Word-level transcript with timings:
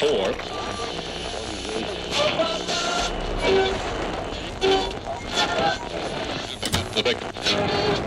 four. 0.00 0.32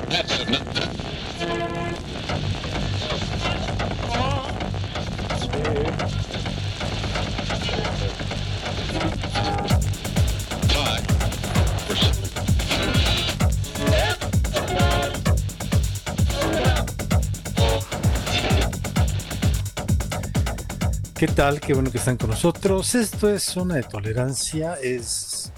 That's 0.10 0.40
enough. 0.42 1.23
¿Qué 21.26 21.32
tal? 21.32 21.62
Qué 21.62 21.74
bueno 21.74 21.90
que 21.90 22.00
están 22.00 22.18
con 22.18 22.32
nosotros. 22.32 22.96
Esto 22.96 23.34
es 23.34 23.44
Zona 23.44 23.76
de 23.76 23.84
Tolerancia, 23.84 24.76
es 24.84 25.54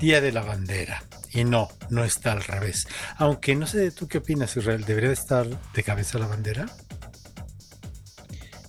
Día 0.00 0.20
de 0.20 0.32
la 0.32 0.42
Bandera. 0.42 1.04
Y 1.32 1.44
no, 1.44 1.68
no 1.88 2.02
está 2.02 2.32
al 2.32 2.42
revés. 2.42 2.88
Aunque 3.16 3.54
no 3.54 3.68
sé 3.68 3.92
tú 3.92 4.08
qué 4.08 4.18
opinas, 4.18 4.56
Israel, 4.56 4.84
¿debería 4.84 5.10
de 5.10 5.14
estar 5.14 5.46
de 5.72 5.82
cabeza 5.84 6.18
la 6.18 6.26
bandera? 6.26 6.66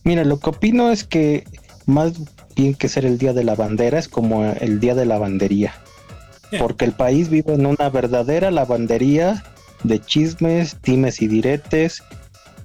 Mira, 0.04 0.24
lo 0.24 0.40
que 0.40 0.52
opino 0.52 0.92
es 0.92 1.04
que 1.04 1.46
más 1.88 2.14
bien 2.56 2.76
que 2.76 2.90
ser 2.90 3.06
el 3.08 3.18
día 3.18 3.34
de 3.34 3.44
la 3.44 3.56
bandera 3.56 3.98
es 3.98 4.08
como 4.08 4.46
el 4.46 4.80
día 4.80 4.94
de 4.94 5.08
la 5.08 5.16
lavandería. 5.16 5.74
Bien. 6.52 6.62
Porque 6.62 6.86
el 6.86 6.92
país 6.92 7.30
vive 7.30 7.56
en 7.56 7.66
una 7.66 7.90
verdadera 7.90 8.52
lavandería 8.52 9.44
de 9.84 10.00
chismes, 10.00 10.78
dimes 10.84 11.24
y 11.24 11.28
diretes. 11.28 12.04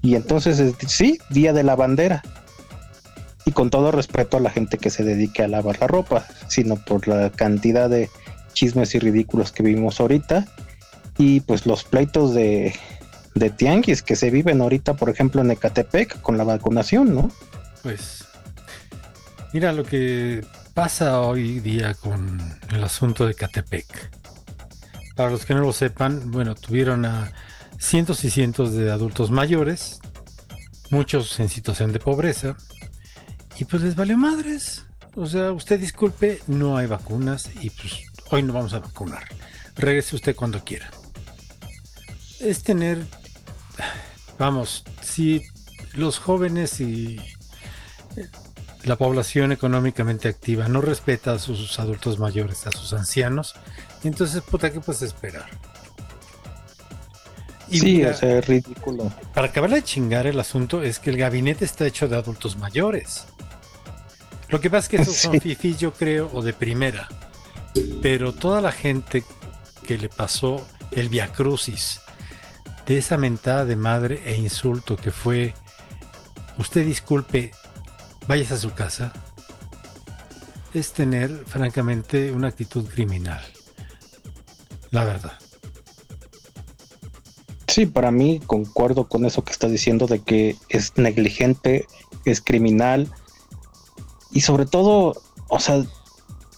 Y 0.03 0.17
entonces, 0.17 0.61
es- 0.61 0.75
sí, 0.87 1.19
día 1.31 1.55
de 1.55 1.63
la 1.63 1.77
bandera. 1.77 2.23
Y 3.49 3.53
con 3.53 3.71
todo 3.71 3.91
respeto 3.91 4.37
a 4.37 4.41
la 4.41 4.51
gente 4.51 4.77
que 4.77 4.91
se 4.91 5.05
dedique 5.05 5.43
a 5.43 5.49
lavar 5.49 5.81
la 5.81 5.87
ropa, 5.87 6.27
sino 6.49 6.77
por 6.77 7.09
la 7.09 7.31
cantidad 7.31 7.89
de 7.89 8.11
chismes 8.53 8.95
y 8.95 8.99
ridículos 8.99 9.53
que 9.53 9.63
vivimos 9.63 10.01
ahorita. 10.01 10.45
Y 11.17 11.41
pues 11.41 11.65
los 11.65 11.83
pleitos 11.83 12.35
de, 12.35 12.75
de 13.35 13.49
tianguis 13.49 14.03
que 14.03 14.17
se 14.17 14.31
viven 14.31 14.61
ahorita, 14.61 14.97
por 14.97 15.09
ejemplo, 15.09 15.41
en 15.41 15.51
Ecatepec 15.51 16.21
con 16.21 16.37
la 16.37 16.45
vacunación, 16.45 17.15
¿no? 17.15 17.31
Pues 17.83 18.27
mira 19.55 19.73
lo 19.73 19.83
que 19.83 20.45
pasa 20.75 21.23
hoy 21.23 21.61
día 21.61 21.95
con 21.95 22.39
el 22.69 22.85
asunto 22.85 23.27
de 23.27 23.33
Catepec. 23.33 24.11
Para 25.17 25.31
los 25.31 25.47
que 25.47 25.55
no 25.55 25.61
lo 25.63 25.73
sepan, 25.73 26.31
bueno, 26.31 26.55
tuvieron 26.55 27.07
a 27.07 27.33
cientos 27.79 28.25
y 28.25 28.31
cientos 28.31 28.75
de 28.75 28.91
adultos 28.91 29.31
mayores, 29.31 30.01
muchos 30.91 31.41
en 31.41 31.49
situación 31.49 31.93
de 31.93 31.99
pobreza, 31.99 32.59
y 33.59 33.65
pues 33.65 33.83
les 33.83 33.97
valió 33.97 34.17
madres. 34.17 34.85
O 35.15 35.27
sea, 35.27 35.53
usted 35.53 35.81
disculpe, 35.81 36.41
no 36.47 36.77
hay 36.77 36.87
vacunas 36.87 37.51
y 37.61 37.71
pues 37.71 37.95
hoy 38.31 38.43
no 38.43 38.53
vamos 38.53 38.73
a 38.73 38.79
vacunar. 38.79 39.25
Regrese 39.75 40.17
usted 40.17 40.37
cuando 40.37 40.65
quiera. 40.65 40.91
Es 42.41 42.63
tener, 42.63 43.05
vamos, 44.39 44.85
si 45.03 45.43
los 45.95 46.19
jóvenes 46.19 46.81
y 46.81 47.21
la 48.85 48.97
población 48.97 49.51
económicamente 49.51 50.29
activa 50.29 50.69
no 50.69 50.81
respeta 50.81 51.33
a 51.33 51.39
sus 51.39 51.79
adultos 51.81 52.19
mayores, 52.19 52.67
a 52.67 52.71
sus 52.71 52.93
ancianos, 52.93 53.55
entonces, 54.05 54.41
puta, 54.43 54.73
¿qué 54.73 54.81
puedes 54.81 55.03
esperar? 55.03 55.47
Y 57.69 57.81
sí, 57.81 57.97
mira, 57.97 58.11
o 58.13 58.15
sea, 58.15 58.39
es 58.39 58.47
ridículo. 58.47 59.13
para 59.35 59.49
acabar 59.49 59.71
de 59.71 59.83
chingar 59.83 60.27
el 60.27 60.41
asunto 60.41 60.83
es 60.83 60.99
que 61.01 61.11
el 61.11 61.19
gabinete 61.19 61.65
está 61.65 61.87
hecho 61.87 62.09
de 62.09 62.17
adultos 62.17 62.57
mayores. 62.57 63.27
Lo 64.49 64.61
que 64.61 64.71
pasa 64.71 64.85
es 64.85 64.89
que 64.89 64.97
esos 65.03 65.17
son 65.23 65.33
Sí. 65.33 65.41
fifís, 65.41 65.79
yo 65.79 65.93
creo, 65.93 66.31
o 66.33 66.43
de 66.43 66.53
primera. 66.53 67.09
Pero 68.03 68.33
toda 68.33 68.61
la 68.61 68.73
gente 68.73 69.25
que 69.87 69.99
le 69.99 70.09
pasó 70.09 70.67
el 70.93 71.09
viacrucis 71.09 72.01
de 72.87 72.99
esa 72.99 73.17
mentada 73.19 73.65
de 73.65 73.77
madre 73.77 74.23
e 74.25 74.37
insulto 74.37 74.97
que 74.97 75.11
fue, 75.11 75.55
usted 76.57 76.85
disculpe, 76.87 77.53
vayas 78.27 78.53
a 78.53 78.59
su 78.59 78.73
casa, 78.73 79.13
es 80.75 80.93
tener, 80.93 81.45
francamente, 81.47 82.33
una 82.33 82.49
actitud 82.49 82.87
criminal. 82.89 83.43
La 84.91 85.05
verdad. 85.05 85.35
Sí, 87.67 87.85
para 87.87 88.11
mí 88.11 88.41
concuerdo 88.47 89.07
con 89.09 89.25
eso 89.27 89.45
que 89.45 89.53
está 89.53 89.69
diciendo 89.69 90.07
de 90.07 90.21
que 90.21 90.57
es 90.71 90.97
negligente, 90.97 91.87
es 92.25 92.41
criminal 92.41 93.11
y 94.31 94.41
sobre 94.43 94.67
todo, 94.67 95.15
o 95.49 95.61
sea, 95.61 95.85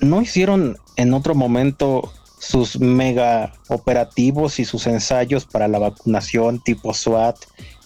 no 0.00 0.22
hicieron 0.22 0.78
en 0.96 1.14
otro 1.14 1.34
momento 1.34 2.12
sus 2.38 2.80
mega 2.80 3.52
operativos 3.68 4.58
y 4.58 4.64
sus 4.64 4.86
ensayos 4.86 5.44
para 5.44 5.68
la 5.68 5.78
vacunación 5.78 6.60
tipo 6.60 6.94
SWAT 6.94 7.36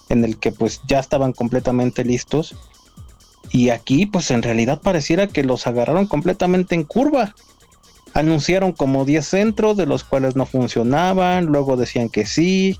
en 0.08 0.24
el 0.24 0.38
que 0.38 0.52
pues 0.52 0.80
ya 0.86 1.00
estaban 1.00 1.32
completamente 1.32 2.04
listos 2.04 2.54
y 3.50 3.70
aquí 3.70 4.06
pues 4.06 4.30
en 4.30 4.42
realidad 4.42 4.80
pareciera 4.80 5.26
que 5.26 5.44
los 5.44 5.66
agarraron 5.66 6.06
completamente 6.06 6.74
en 6.74 6.84
curva. 6.84 7.34
Anunciaron 8.14 8.72
como 8.72 9.04
10 9.04 9.26
centros 9.26 9.76
de 9.76 9.86
los 9.86 10.04
cuales 10.04 10.36
no 10.36 10.46
funcionaban, 10.46 11.46
luego 11.46 11.76
decían 11.76 12.08
que 12.08 12.26
sí, 12.26 12.78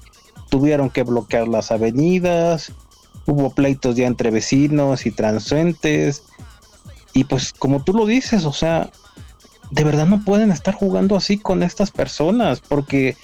tuvieron 0.49 0.91
que 0.91 1.03
bloquear 1.03 1.49
las 1.49 1.73
avenidas, 1.73 2.73
hubo 3.27 3.51
pleitos 3.51 3.97
ya 3.97 4.07
entre 4.07 4.31
vecinos 4.31 5.07
y 5.07 5.11
transeúntes. 5.11 6.23
Y 7.15 7.25
pues 7.25 7.53
como 7.53 7.83
tú 7.83 7.95
lo 7.95 8.07
dices, 8.07 8.45
o 8.45 8.53
sea, 8.53 8.91
de 9.71 9.85
verdad 9.85 10.07
no 10.07 10.23
pueden 10.23 10.51
estar 10.51 10.75
jugando 10.75 11.17
así 11.17 11.39
con 11.39 11.63
estas 11.63 11.91
personas 11.91 12.61
porque 12.61 13.17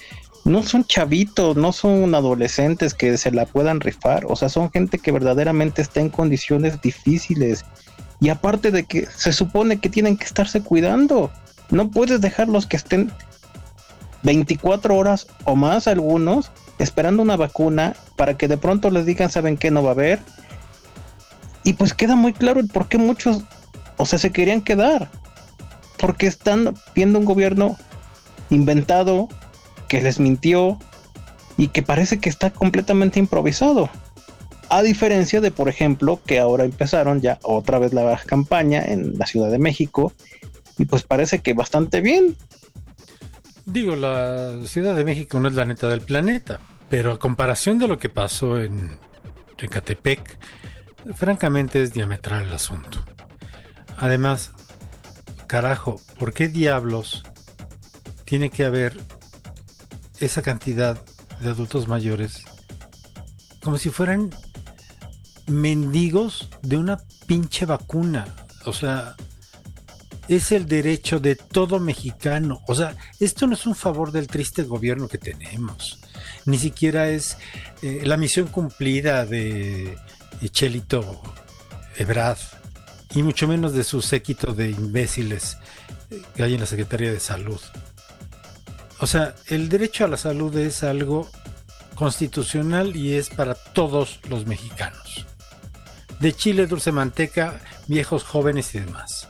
no 0.43 0.63
son 0.63 0.85
chavitos, 0.85 1.55
no 1.55 1.71
son 1.71 2.15
adolescentes 2.15 2.93
que 2.93 3.17
se 3.17 3.31
la 3.31 3.45
puedan 3.45 3.79
rifar, 3.79 4.25
o 4.27 4.35
sea, 4.35 4.49
son 4.49 4.71
gente 4.71 4.97
que 4.97 5.11
verdaderamente 5.11 5.81
está 5.81 5.99
en 5.99 6.09
condiciones 6.09 6.81
difíciles. 6.81 7.63
Y 8.19 8.29
aparte 8.29 8.71
de 8.71 8.85
que 8.85 9.05
se 9.05 9.33
supone 9.33 9.79
que 9.79 9.89
tienen 9.89 10.17
que 10.17 10.25
estarse 10.25 10.61
cuidando, 10.61 11.31
no 11.69 11.89
puedes 11.89 12.21
dejarlos 12.21 12.65
que 12.65 12.77
estén 12.77 13.11
24 14.23 14.95
horas 14.95 15.27
o 15.45 15.55
más 15.55 15.87
algunos 15.87 16.51
esperando 16.79 17.21
una 17.21 17.35
vacuna 17.35 17.95
para 18.15 18.37
que 18.37 18.47
de 18.47 18.57
pronto 18.57 18.89
les 18.89 19.05
digan, 19.05 19.29
¿saben 19.29 19.57
qué 19.57 19.71
no 19.71 19.83
va 19.83 19.89
a 19.89 19.93
haber? 19.93 20.19
Y 21.63 21.73
pues 21.73 21.93
queda 21.93 22.15
muy 22.15 22.33
claro 22.33 22.59
el 22.59 22.67
por 22.67 22.87
qué 22.87 22.97
muchos, 22.97 23.43
o 24.01 24.05
sea, 24.05 24.19
se 24.19 24.31
querían 24.31 24.61
quedar. 24.61 25.09
Porque 25.97 26.27
están 26.27 26.75
viendo 26.95 27.19
un 27.19 27.25
gobierno 27.25 27.77
inventado, 28.49 29.29
que 29.87 30.01
les 30.01 30.19
mintió 30.19 30.79
y 31.57 31.67
que 31.67 31.83
parece 31.83 32.19
que 32.19 32.29
está 32.29 32.49
completamente 32.49 33.19
improvisado. 33.19 33.89
A 34.69 34.81
diferencia 34.83 35.41
de, 35.41 35.51
por 35.51 35.69
ejemplo, 35.69 36.19
que 36.25 36.39
ahora 36.39 36.63
empezaron 36.63 37.21
ya 37.21 37.39
otra 37.43 37.77
vez 37.77 37.93
la 37.93 38.17
campaña 38.25 38.83
en 38.83 39.17
la 39.17 39.25
Ciudad 39.25 39.51
de 39.51 39.59
México 39.59 40.13
y 40.77 40.85
pues 40.85 41.03
parece 41.03 41.39
que 41.39 41.53
bastante 41.53 42.01
bien. 42.01 42.35
Digo, 43.65 43.95
la 43.95 44.65
Ciudad 44.65 44.95
de 44.95 45.03
México 45.03 45.39
no 45.39 45.49
es 45.49 45.55
la 45.55 45.65
neta 45.65 45.87
del 45.89 46.01
planeta, 46.01 46.59
pero 46.89 47.11
a 47.11 47.19
comparación 47.19 47.77
de 47.77 47.87
lo 47.87 47.99
que 47.99 48.09
pasó 48.09 48.59
en 48.59 48.97
Ecatepec, 49.59 50.39
francamente 51.15 51.83
es 51.83 51.93
diametral 51.93 52.47
el 52.47 52.53
asunto. 52.53 53.03
Además, 54.01 54.51
carajo, 55.47 56.01
¿por 56.19 56.33
qué 56.33 56.49
diablos 56.49 57.23
tiene 58.25 58.49
que 58.49 58.65
haber 58.65 58.97
esa 60.19 60.41
cantidad 60.41 60.99
de 61.39 61.49
adultos 61.49 61.87
mayores 61.87 62.43
como 63.63 63.77
si 63.77 63.89
fueran 63.89 64.31
mendigos 65.47 66.49
de 66.63 66.77
una 66.77 66.97
pinche 67.27 67.65
vacuna? 67.65 68.25
O 68.65 68.73
sea, 68.73 69.15
es 70.27 70.51
el 70.51 70.65
derecho 70.65 71.19
de 71.19 71.35
todo 71.35 71.79
mexicano. 71.79 72.61
O 72.67 72.73
sea, 72.73 72.95
esto 73.19 73.45
no 73.45 73.53
es 73.53 73.67
un 73.67 73.75
favor 73.75 74.11
del 74.11 74.27
triste 74.27 74.63
gobierno 74.63 75.07
que 75.07 75.17
tenemos. 75.17 75.99
Ni 76.45 76.57
siquiera 76.57 77.09
es 77.09 77.37
eh, 77.83 78.01
la 78.03 78.17
misión 78.17 78.47
cumplida 78.47 79.25
de, 79.25 79.95
Chelito 80.51 81.21
Ebrard. 81.97 82.60
Y 83.13 83.23
mucho 83.23 83.47
menos 83.47 83.73
de 83.73 83.83
su 83.83 84.01
séquito 84.01 84.53
de 84.53 84.69
imbéciles 84.69 85.57
que 86.35 86.43
hay 86.43 86.53
en 86.53 86.61
la 86.61 86.65
Secretaría 86.65 87.11
de 87.11 87.19
Salud. 87.19 87.59
O 88.99 89.07
sea, 89.07 89.35
el 89.47 89.67
derecho 89.69 90.05
a 90.05 90.07
la 90.07 90.17
salud 90.17 90.55
es 90.57 90.83
algo 90.83 91.27
constitucional 91.95 92.95
y 92.95 93.15
es 93.15 93.29
para 93.29 93.55
todos 93.55 94.19
los 94.29 94.45
mexicanos. 94.45 95.25
De 96.19 96.33
chile, 96.33 96.67
dulce 96.67 96.91
manteca, 96.91 97.59
viejos, 97.87 98.23
jóvenes 98.23 98.73
y 98.75 98.79
demás. 98.79 99.27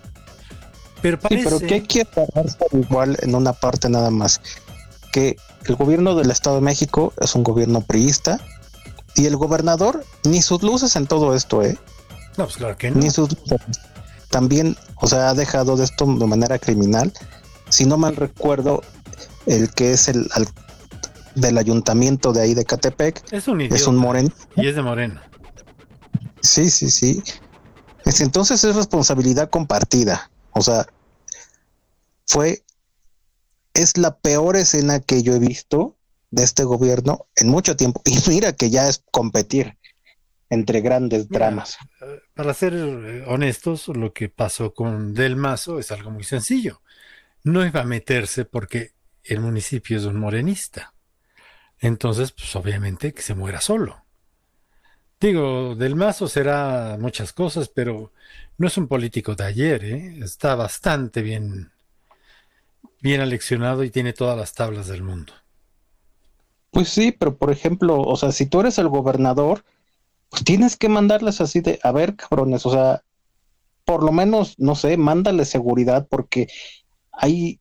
Pero 1.01 1.17
Sí, 1.17 1.21
parece... 1.23 1.43
pero 1.45 1.59
que 1.59 1.73
hay 1.75 1.81
que 1.81 2.01
agarrarse 2.01 2.57
igual 2.73 3.17
en 3.21 3.33
una 3.33 3.53
parte 3.53 3.89
nada 3.89 4.11
más. 4.11 4.41
Que 5.11 5.37
el 5.65 5.75
gobierno 5.75 6.15
del 6.15 6.31
Estado 6.31 6.57
de 6.57 6.61
México 6.61 7.13
es 7.19 7.33
un 7.35 7.43
gobierno 7.43 7.81
priista 7.81 8.39
y 9.15 9.25
el 9.25 9.37
gobernador 9.37 10.05
ni 10.23 10.41
sus 10.41 10.61
luces 10.63 10.95
en 10.95 11.07
todo 11.07 11.35
esto, 11.35 11.63
¿eh? 11.63 11.77
No, 12.37 12.45
pues 12.45 12.57
claro 12.57 12.77
que 12.77 12.91
no. 12.91 12.97
Ni 12.99 13.09
sus 13.09 13.29
también, 14.29 14.77
o 14.95 15.07
sea, 15.07 15.29
ha 15.29 15.33
dejado 15.33 15.75
de 15.75 15.83
esto 15.83 16.05
de 16.05 16.25
manera 16.27 16.57
criminal. 16.57 17.11
Si 17.69 17.85
no 17.85 17.97
mal 17.97 18.15
recuerdo, 18.15 18.81
el 19.45 19.69
que 19.71 19.91
es 19.91 20.07
el 20.07 20.29
al- 20.33 20.47
del 21.35 21.57
ayuntamiento 21.57 22.31
de 22.33 22.41
ahí 22.41 22.53
de 22.53 22.65
Catepec 22.65 23.23
Es 23.31 23.47
un 23.47 23.59
idiota. 23.61 23.75
es 23.75 23.87
un 23.87 23.95
moreno. 23.97 24.29
Y 24.55 24.67
es 24.67 24.75
de 24.75 24.81
Moreno. 24.81 25.19
Sí, 26.41 26.69
sí, 26.69 26.89
sí. 26.91 27.21
Es- 28.05 28.21
entonces 28.21 28.63
es 28.63 28.75
responsabilidad 28.75 29.49
compartida. 29.49 30.29
O 30.51 30.61
sea, 30.61 30.87
fue, 32.25 32.63
es 33.73 33.97
la 33.97 34.17
peor 34.17 34.55
escena 34.55 34.99
que 34.99 35.23
yo 35.23 35.33
he 35.35 35.39
visto 35.39 35.95
de 36.29 36.43
este 36.43 36.63
gobierno 36.63 37.27
en 37.35 37.49
mucho 37.49 37.75
tiempo. 37.75 38.01
Y 38.05 38.17
mira 38.29 38.53
que 38.53 38.69
ya 38.69 38.87
es 38.87 39.03
competir 39.11 39.77
entre 40.51 40.81
grandes 40.81 41.29
Mira, 41.29 41.45
dramas. 41.45 41.77
Para 42.35 42.53
ser 42.53 42.73
eh, 42.75 43.23
honestos, 43.25 43.87
lo 43.87 44.11
que 44.11 44.27
pasó 44.27 44.73
con 44.73 45.13
Del 45.13 45.37
Mazo 45.37 45.79
es 45.79 45.91
algo 45.91 46.11
muy 46.11 46.25
sencillo. 46.25 46.81
No 47.43 47.65
iba 47.65 47.79
a 47.79 47.85
meterse 47.85 48.43
porque 48.43 48.91
el 49.23 49.39
municipio 49.39 49.97
es 49.97 50.03
un 50.03 50.19
morenista. 50.19 50.93
Entonces, 51.79 52.33
pues 52.33 52.53
obviamente 52.57 53.13
que 53.13 53.21
se 53.21 53.33
muera 53.33 53.61
solo. 53.61 54.03
Digo, 55.21 55.75
Del 55.75 55.95
Mazo 55.95 56.27
será 56.27 56.97
muchas 56.99 57.31
cosas, 57.31 57.69
pero 57.69 58.11
no 58.57 58.67
es 58.67 58.77
un 58.77 58.89
político 58.89 59.35
de 59.35 59.45
ayer, 59.45 59.85
¿eh? 59.85 60.19
Está 60.21 60.55
bastante 60.55 61.21
bien, 61.21 61.71
bien 62.99 63.21
aleccionado 63.21 63.85
y 63.85 63.89
tiene 63.89 64.11
todas 64.11 64.37
las 64.37 64.53
tablas 64.53 64.87
del 64.87 65.01
mundo. 65.01 65.31
Pues 66.71 66.89
sí, 66.89 67.13
pero 67.13 67.37
por 67.37 67.51
ejemplo, 67.51 68.01
o 68.01 68.17
sea, 68.17 68.33
si 68.33 68.47
tú 68.47 68.59
eres 68.59 68.77
el 68.79 68.89
gobernador, 68.89 69.63
pues 70.31 70.43
tienes 70.43 70.77
que 70.77 70.89
mandarles 70.89 71.41
así 71.41 71.61
de, 71.61 71.79
a 71.83 71.91
ver, 71.91 72.15
cabrones, 72.15 72.65
o 72.65 72.71
sea, 72.71 73.03
por 73.85 74.03
lo 74.03 74.11
menos, 74.11 74.55
no 74.57 74.75
sé, 74.75 74.97
mándale 74.97 75.45
seguridad 75.45 76.07
porque 76.09 76.47
hay 77.11 77.59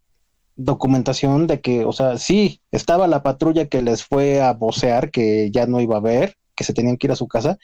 documentación 0.56 1.46
de 1.46 1.60
que, 1.60 1.84
o 1.84 1.92
sea, 1.92 2.18
sí, 2.18 2.60
estaba 2.70 3.06
la 3.08 3.22
patrulla 3.22 3.66
que 3.68 3.82
les 3.82 4.04
fue 4.04 4.40
a 4.40 4.52
vocear, 4.52 5.10
que 5.10 5.50
ya 5.50 5.66
no 5.66 5.80
iba 5.80 5.96
a 5.96 6.00
ver, 6.00 6.36
que 6.54 6.64
se 6.64 6.72
tenían 6.74 6.96
que 6.96 7.06
ir 7.08 7.12
a 7.12 7.16
su 7.16 7.26
casa, 7.28 7.58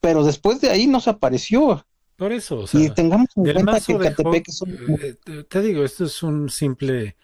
pero 0.00 0.22
después 0.24 0.60
de 0.60 0.70
ahí 0.70 0.86
no 0.86 1.00
se 1.00 1.10
apareció. 1.10 1.84
Por 2.16 2.32
eso, 2.32 2.60
o 2.60 2.66
sea, 2.66 2.80
y 2.80 2.90
tengamos 2.90 3.28
en 3.36 3.44
cuenta 3.52 3.80
que 3.80 3.98
Catepec 3.98 4.48
es 4.48 4.62
un- 4.62 4.98
eh, 5.00 5.44
te 5.48 5.60
digo, 5.62 5.84
esto 5.84 6.04
es 6.04 6.22
un 6.22 6.48
simple, 6.48 7.16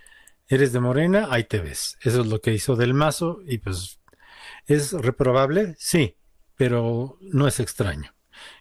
eres 0.48 0.72
de 0.72 0.80
Morena, 0.80 1.28
ahí 1.30 1.44
te 1.44 1.60
ves. 1.60 1.96
Eso 2.02 2.22
es 2.22 2.26
lo 2.26 2.40
que 2.40 2.52
hizo 2.52 2.76
Del 2.76 2.94
Mazo 2.94 3.38
y 3.46 3.58
pues 3.58 4.00
es 4.66 4.92
reprobable, 4.92 5.74
sí, 5.78 6.16
pero 6.62 7.18
no 7.22 7.48
es 7.48 7.58
extraño. 7.58 8.14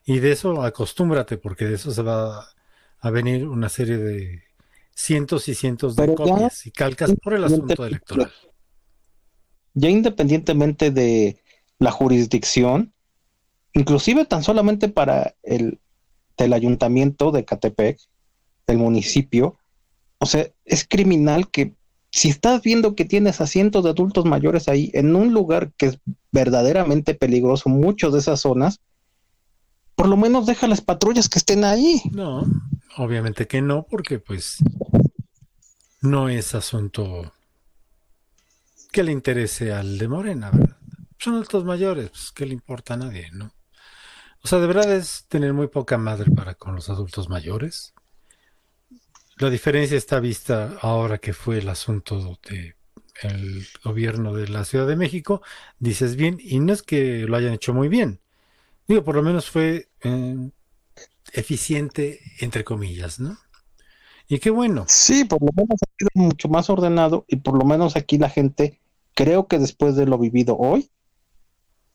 Y 0.06 0.18
de 0.18 0.32
eso 0.32 0.64
acostúmbrate 0.64 1.38
porque 1.38 1.66
de 1.66 1.76
eso 1.76 1.92
se 1.92 2.02
va 2.02 2.48
a 2.98 3.10
venir 3.12 3.48
una 3.48 3.70
serie 3.70 3.98
de 3.98 4.42
cientos 4.96 5.48
y 5.48 5.54
cientos 5.54 5.96
de 5.96 6.02
Pero 6.02 6.16
copias 6.16 6.66
y 6.66 6.72
calcas 6.72 7.14
por 7.22 7.36
el 7.36 7.44
asunto 7.44 7.86
electoral. 7.86 8.32
ya 9.76 9.88
independientemente 9.88 10.90
de 10.90 11.44
la 11.78 11.92
jurisdicción, 11.92 12.92
inclusive 13.74 14.26
tan 14.26 14.42
solamente 14.42 14.90
para 14.90 15.36
el 15.44 15.80
del 16.40 16.54
ayuntamiento 16.54 17.30
de 17.30 17.46
Catepec, 17.46 18.00
del 18.66 18.80
municipio, 18.80 19.60
o 20.18 20.26
sea, 20.26 20.48
es 20.66 20.88
criminal 20.88 21.52
que 21.52 21.76
si 22.12 22.30
estás 22.30 22.62
viendo 22.62 22.96
que 22.96 23.06
tienes 23.06 23.40
a 23.42 23.48
cientos 23.48 23.84
de 23.84 23.90
adultos 23.90 24.26
mayores 24.26 24.68
ahí 24.68 24.92
en 24.94 25.16
un 25.16 25.34
lugar 25.34 25.72
que 25.78 25.88
es 25.88 26.00
verdaderamente 26.32 27.16
peligroso, 27.16 27.70
muchos 27.70 28.14
de 28.14 28.20
esas 28.20 28.42
zonas, 28.42 28.82
por 29.96 30.08
lo 30.08 30.18
menos 30.18 30.46
deja 30.46 30.68
las 30.68 30.82
patrullas 30.82 31.30
que 31.30 31.40
estén 31.40 31.64
ahí. 31.64 32.02
No, 32.12 32.46
obviamente 32.98 33.48
que 33.48 33.62
no, 33.62 33.84
porque 33.84 34.20
pues 34.20 34.58
no 36.02 36.28
es 36.28 36.54
asunto 36.54 37.34
que 38.92 39.04
le 39.04 39.14
interese 39.14 39.72
al 39.72 39.98
de 39.98 40.08
Morena, 40.10 40.52
¿verdad? 40.52 40.78
Son 41.18 41.36
altos 41.36 41.64
mayores, 41.64 42.10
pues 42.10 42.32
¿qué 42.34 42.46
le 42.46 42.54
importa 42.54 42.96
a 42.96 42.98
nadie, 42.98 43.30
no? 43.32 43.54
O 44.44 44.48
sea, 44.48 44.60
de 44.60 44.68
verdad 44.68 44.92
es 44.92 45.26
tener 45.30 45.54
muy 45.54 45.68
poca 45.68 45.98
madre 45.98 46.32
para 46.32 46.56
con 46.56 46.76
los 46.76 46.90
adultos 46.90 47.30
mayores. 47.30 47.94
La 49.42 49.50
diferencia 49.50 49.98
está 49.98 50.20
vista 50.20 50.78
ahora 50.82 51.18
que 51.18 51.34
fue 51.34 51.58
el 51.58 51.68
asunto 51.68 52.38
de 52.48 52.76
el 53.24 53.66
gobierno 53.84 54.36
de 54.36 54.48
la 54.48 54.66
Ciudad 54.66 54.86
de 54.86 54.96
México, 54.96 55.42
dices 55.80 56.16
bien, 56.16 56.38
y 56.40 56.60
no 56.60 56.72
es 56.74 56.84
que 56.84 57.26
lo 57.28 57.36
hayan 57.38 57.54
hecho 57.54 57.74
muy 57.74 57.88
bien. 57.88 58.20
Digo, 58.88 59.04
por 59.04 59.16
lo 59.16 59.24
menos 59.24 59.50
fue 59.50 59.90
eh, 60.04 60.52
eficiente, 61.34 62.20
entre 62.40 62.64
comillas, 62.64 63.20
¿no? 63.20 63.36
Y 64.28 64.38
qué 64.38 64.52
bueno. 64.52 64.86
Sí, 64.88 65.26
por 65.26 65.42
lo 65.42 65.50
menos 65.56 65.80
ha 65.82 65.90
sido 65.98 66.10
mucho 66.14 66.48
más 66.48 66.70
ordenado 66.70 67.26
y 67.28 67.38
por 67.38 67.58
lo 67.58 67.66
menos 67.66 67.96
aquí 67.96 68.20
la 68.20 68.30
gente, 68.30 68.80
creo 69.16 69.48
que 69.48 69.58
después 69.58 69.96
de 69.96 70.06
lo 70.06 70.20
vivido 70.20 70.56
hoy, 70.56 70.92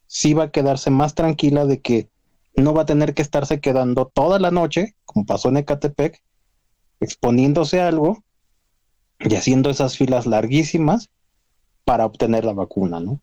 sí 0.05 0.33
va 0.33 0.43
a 0.43 0.51
quedarse 0.51 0.89
más 0.89 1.15
tranquila 1.15 1.65
de 1.65 1.79
que 1.79 2.09
no 2.57 2.73
va 2.73 2.81
a 2.81 2.85
tener 2.85 3.13
que 3.13 3.21
estarse 3.21 3.61
quedando 3.61 4.11
toda 4.13 4.37
la 4.37 4.51
noche, 4.51 4.97
como 5.05 5.25
pasó 5.25 5.47
en 5.47 5.57
Ecatepec, 5.57 6.21
exponiéndose 6.99 7.81
a 7.81 7.87
algo 7.87 8.23
y 9.19 9.35
haciendo 9.35 9.69
esas 9.69 9.97
filas 9.97 10.25
larguísimas 10.25 11.09
para 11.83 12.05
obtener 12.05 12.45
la 12.45 12.53
vacuna, 12.53 12.99
¿no? 12.99 13.21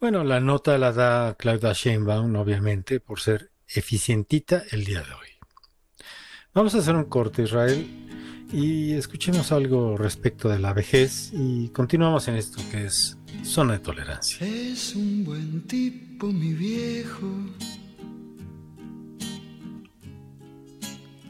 Bueno, 0.00 0.24
la 0.24 0.40
nota 0.40 0.76
la 0.78 0.92
da 0.92 1.34
Claudia 1.34 1.72
Sheinbaum, 1.72 2.34
obviamente, 2.36 2.98
por 2.98 3.20
ser 3.20 3.52
eficientita 3.68 4.64
el 4.72 4.84
día 4.84 5.00
de 5.00 5.12
hoy. 5.12 5.28
Vamos 6.54 6.74
a 6.74 6.78
hacer 6.78 6.96
un 6.96 7.04
corte, 7.04 7.44
Israel, 7.44 7.86
y 8.52 8.92
escuchemos 8.92 9.52
algo 9.52 9.96
respecto 9.96 10.48
de 10.48 10.58
la 10.58 10.72
vejez 10.72 11.30
y 11.32 11.68
continuamos 11.68 12.28
en 12.28 12.34
esto 12.34 12.60
que 12.70 12.86
es 12.86 13.16
zona 13.44 13.74
de 13.74 13.78
tolerancia. 13.78 14.46
Es 14.46 14.94
un 14.94 15.24
buen 15.24 15.66
tipo, 15.66 16.26
mi 16.26 16.52
viejo, 16.52 17.30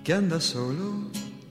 que 0.03 0.13
anda 0.15 0.41
solo 0.41 1.11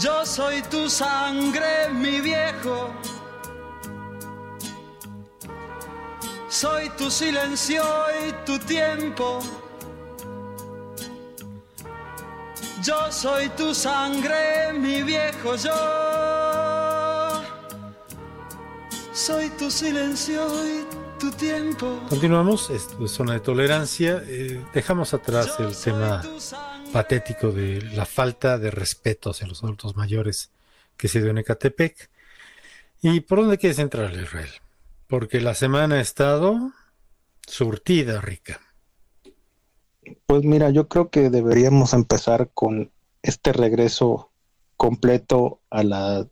Yo 0.00 0.26
soy 0.26 0.60
tu 0.62 0.90
sangre, 0.90 1.88
mi 1.90 2.20
viejo. 2.20 2.90
Soy 6.50 6.90
tu 6.98 7.10
silencio 7.10 7.82
y 8.26 8.32
tu 8.44 8.58
tiempo. 8.58 9.40
Yo 12.82 13.10
soy 13.10 13.48
tu 13.56 13.74
sangre, 13.74 14.72
mi 14.74 15.02
viejo. 15.02 15.56
Yo 15.56 15.72
soy 19.14 19.48
tu 19.58 19.70
silencio 19.70 20.46
y 20.66 20.84
tu 21.18 21.30
tiempo. 21.30 22.00
Continuamos, 22.10 22.68
es 22.68 22.86
zona 23.10 23.32
de 23.32 23.40
tolerancia. 23.40 24.22
Eh, 24.26 24.62
dejamos 24.74 25.14
atrás 25.14 25.56
el 25.58 25.74
tema 25.74 26.22
patético 26.92 27.52
de 27.52 27.82
la 27.94 28.06
falta 28.06 28.58
de 28.58 28.70
respeto 28.70 29.30
hacia 29.30 29.46
los 29.46 29.62
adultos 29.62 29.96
mayores 29.96 30.50
que 30.96 31.08
se 31.08 31.20
dio 31.20 31.30
en 31.30 31.38
Ecatepec. 31.38 32.10
¿Y 33.02 33.20
por 33.20 33.40
dónde 33.40 33.58
quieres 33.58 33.78
entrar, 33.78 34.12
Israel? 34.14 34.50
Porque 35.06 35.40
la 35.40 35.54
semana 35.54 35.96
ha 35.96 36.00
estado 36.00 36.72
surtida, 37.46 38.20
rica. 38.20 38.60
Pues 40.26 40.44
mira, 40.44 40.70
yo 40.70 40.88
creo 40.88 41.10
que 41.10 41.30
deberíamos 41.30 41.92
empezar 41.92 42.50
con 42.54 42.90
este 43.22 43.52
regreso 43.52 44.30
completo 44.76 45.60
a 45.70 45.82
la 45.82 46.26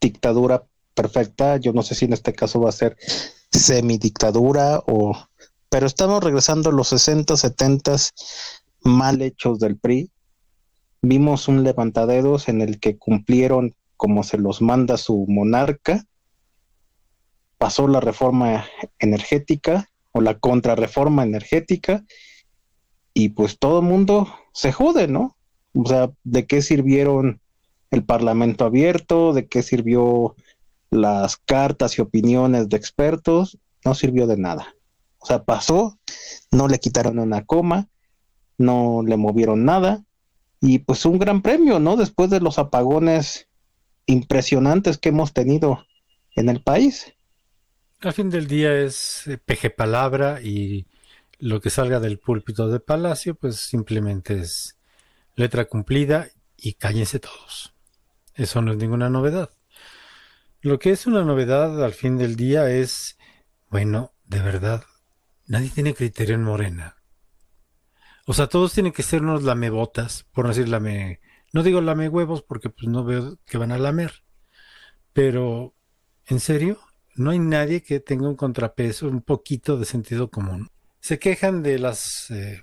dictadura 0.00 0.64
perfecta. 0.94 1.56
Yo 1.56 1.72
no 1.72 1.82
sé 1.82 1.94
si 1.94 2.04
en 2.04 2.12
este 2.12 2.32
caso 2.32 2.60
va 2.60 2.70
a 2.70 2.72
ser 2.72 2.96
semidictadura 3.50 4.82
o... 4.86 5.16
Pero 5.68 5.86
estamos 5.86 6.22
regresando 6.22 6.70
a 6.70 6.72
los 6.72 6.88
60, 6.88 7.36
70 7.36 7.96
mal 8.82 9.22
hechos 9.22 9.58
del 9.58 9.76
PRI. 9.78 10.10
Vimos 11.02 11.48
un 11.48 11.62
levantadedos 11.62 12.48
en 12.48 12.60
el 12.60 12.80
que 12.80 12.96
cumplieron 12.96 13.74
como 13.96 14.22
se 14.22 14.38
los 14.38 14.60
manda 14.62 14.96
su 14.96 15.26
monarca. 15.28 16.04
Pasó 17.58 17.88
la 17.88 18.00
reforma 18.00 18.66
energética 18.98 19.88
o 20.12 20.20
la 20.20 20.38
contrarreforma 20.38 21.22
energética 21.22 22.04
y 23.14 23.30
pues 23.30 23.58
todo 23.58 23.80
el 23.80 23.86
mundo 23.86 24.28
se 24.52 24.72
jode, 24.72 25.08
¿no? 25.08 25.36
O 25.74 25.86
sea, 25.86 26.10
¿de 26.24 26.46
qué 26.46 26.62
sirvieron 26.62 27.40
el 27.90 28.04
Parlamento 28.04 28.64
abierto? 28.64 29.32
¿De 29.32 29.46
qué 29.46 29.62
sirvió 29.62 30.36
las 30.90 31.36
cartas 31.36 31.98
y 31.98 32.02
opiniones 32.02 32.68
de 32.68 32.76
expertos? 32.76 33.58
No 33.84 33.94
sirvió 33.94 34.26
de 34.26 34.36
nada. 34.36 34.74
O 35.18 35.26
sea, 35.26 35.44
pasó, 35.44 35.98
no 36.50 36.68
le 36.68 36.78
quitaron 36.78 37.18
una 37.18 37.44
coma, 37.44 37.88
no 38.58 39.02
le 39.06 39.16
movieron 39.16 39.64
nada 39.64 40.04
y 40.60 40.80
pues 40.80 41.04
un 41.04 41.18
gran 41.18 41.42
premio, 41.42 41.78
¿no? 41.78 41.96
Después 41.96 42.30
de 42.30 42.40
los 42.40 42.58
apagones 42.58 43.48
impresionantes 44.06 44.98
que 44.98 45.10
hemos 45.10 45.32
tenido 45.32 45.84
en 46.34 46.48
el 46.48 46.62
país. 46.62 47.14
Al 48.00 48.12
fin 48.12 48.30
del 48.30 48.46
día 48.46 48.78
es 48.78 49.26
eh, 49.26 49.38
peje 49.38 49.70
palabra 49.70 50.40
y 50.42 50.86
lo 51.38 51.60
que 51.60 51.70
salga 51.70 52.00
del 52.00 52.18
púlpito 52.18 52.68
de 52.68 52.80
Palacio 52.80 53.34
pues 53.34 53.56
simplemente 53.56 54.40
es 54.40 54.76
letra 55.34 55.66
cumplida 55.66 56.28
y 56.56 56.74
cállense 56.74 57.20
todos. 57.20 57.74
Eso 58.34 58.62
no 58.62 58.72
es 58.72 58.78
ninguna 58.78 59.10
novedad. 59.10 59.50
Lo 60.60 60.78
que 60.78 60.90
es 60.90 61.06
una 61.06 61.22
novedad 61.22 61.84
al 61.84 61.92
fin 61.92 62.16
del 62.16 62.36
día 62.36 62.70
es, 62.70 63.18
bueno, 63.70 64.12
de 64.24 64.40
verdad, 64.40 64.84
nadie 65.46 65.70
tiene 65.70 65.94
criterio 65.94 66.34
en 66.34 66.42
Morena. 66.42 66.96
O 68.26 68.34
sea, 68.34 68.48
todos 68.48 68.72
tienen 68.72 68.92
que 68.92 69.04
ser 69.04 69.22
unos 69.22 69.44
lamebotas, 69.44 70.26
por 70.32 70.44
no 70.44 70.48
decir 70.50 70.68
lame. 70.68 71.20
No 71.52 71.62
digo 71.62 71.80
lame 71.80 72.08
huevos 72.08 72.42
porque 72.42 72.70
pues 72.70 72.88
no 72.88 73.04
veo 73.04 73.38
que 73.46 73.56
van 73.56 73.70
a 73.70 73.78
lamer. 73.78 74.24
Pero, 75.12 75.74
¿en 76.26 76.40
serio? 76.40 76.80
No 77.14 77.30
hay 77.30 77.38
nadie 77.38 77.82
que 77.82 78.00
tenga 78.00 78.28
un 78.28 78.34
contrapeso, 78.34 79.08
un 79.08 79.22
poquito 79.22 79.78
de 79.78 79.86
sentido 79.86 80.28
común. 80.28 80.70
Se 81.00 81.20
quejan 81.20 81.62
de 81.62 81.78
las 81.78 82.30
eh, 82.30 82.60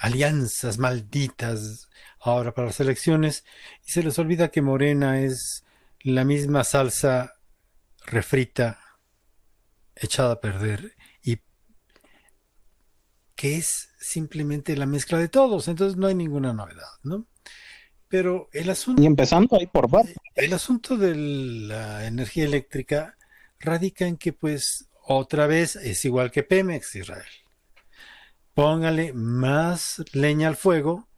alianzas 0.00 0.78
malditas 0.78 1.88
ahora 2.18 2.54
para 2.54 2.68
las 2.68 2.80
elecciones 2.80 3.44
y 3.86 3.92
se 3.92 4.02
les 4.02 4.18
olvida 4.18 4.50
que 4.50 4.62
Morena 4.62 5.20
es 5.20 5.64
la 6.00 6.24
misma 6.24 6.64
salsa 6.64 7.34
refrita 8.06 8.80
echada 9.94 10.32
a 10.32 10.40
perder 10.40 10.96
y 11.22 11.40
que 13.36 13.56
es 13.56 13.90
simplemente 14.00 14.76
la 14.76 14.86
mezcla 14.86 15.18
de 15.18 15.28
todos, 15.28 15.68
entonces 15.68 15.96
no 15.96 16.06
hay 16.06 16.14
ninguna 16.14 16.52
novedad, 16.52 16.88
¿no? 17.02 17.26
Pero 18.08 18.48
el 18.52 18.70
asunto... 18.70 19.02
Y 19.02 19.06
empezando 19.06 19.56
ahí 19.56 19.66
por. 19.66 19.88
El 20.34 20.52
asunto 20.52 20.96
de 20.96 21.14
la 21.14 22.06
energía 22.06 22.44
eléctrica 22.44 23.16
radica 23.60 24.06
en 24.06 24.16
que 24.16 24.32
pues 24.32 24.88
otra 25.02 25.46
vez 25.46 25.76
es 25.76 26.04
igual 26.04 26.30
que 26.30 26.42
Pemex, 26.42 26.96
Israel. 26.96 27.24
Póngale 28.54 29.12
más 29.12 30.02
leña 30.12 30.48
al 30.48 30.56
fuego, 30.56 31.08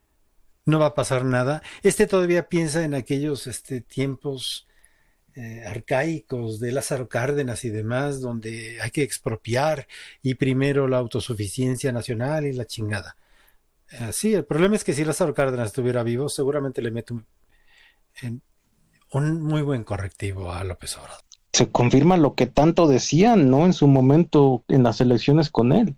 no 0.65 0.79
va 0.79 0.87
a 0.87 0.95
pasar 0.95 1.23
nada. 1.25 1.61
Este 1.83 2.05
todavía 2.05 2.49
piensa 2.49 2.83
en 2.83 2.95
aquellos 2.95 3.47
este, 3.47 3.81
tiempos 3.81 4.67
eh, 5.39 5.63
arcaicos 5.65 6.59
de 6.59 6.73
Lázaro 6.73 7.07
Cárdenas 7.07 7.63
y 7.63 7.69
demás, 7.69 8.19
donde 8.19 8.81
hay 8.81 8.91
que 8.91 9.03
expropiar 9.03 9.87
y 10.21 10.35
primero 10.35 10.85
la 10.89 10.97
autosuficiencia 10.97 11.93
nacional 11.93 12.45
y 12.45 12.51
la 12.51 12.65
chingada. 12.65 13.15
Eh, 13.89 14.09
sí, 14.11 14.33
el 14.33 14.43
problema 14.43 14.75
es 14.75 14.83
que 14.83 14.91
si 14.91 15.05
Lázaro 15.05 15.33
Cárdenas 15.33 15.67
estuviera 15.67 16.03
vivo, 16.03 16.27
seguramente 16.27 16.81
le 16.81 16.91
mete 16.91 17.13
un, 17.13 17.25
un 19.13 19.41
muy 19.41 19.61
buen 19.61 19.85
correctivo 19.85 20.51
a 20.51 20.65
López 20.65 20.97
Obrador. 20.97 21.21
Se 21.53 21.69
confirma 21.69 22.17
lo 22.17 22.35
que 22.35 22.45
tanto 22.45 22.89
decían, 22.89 23.49
¿no? 23.49 23.65
En 23.65 23.71
su 23.71 23.87
momento 23.87 24.65
en 24.67 24.83
las 24.83 24.99
elecciones 24.99 25.49
con 25.49 25.71
él. 25.71 25.95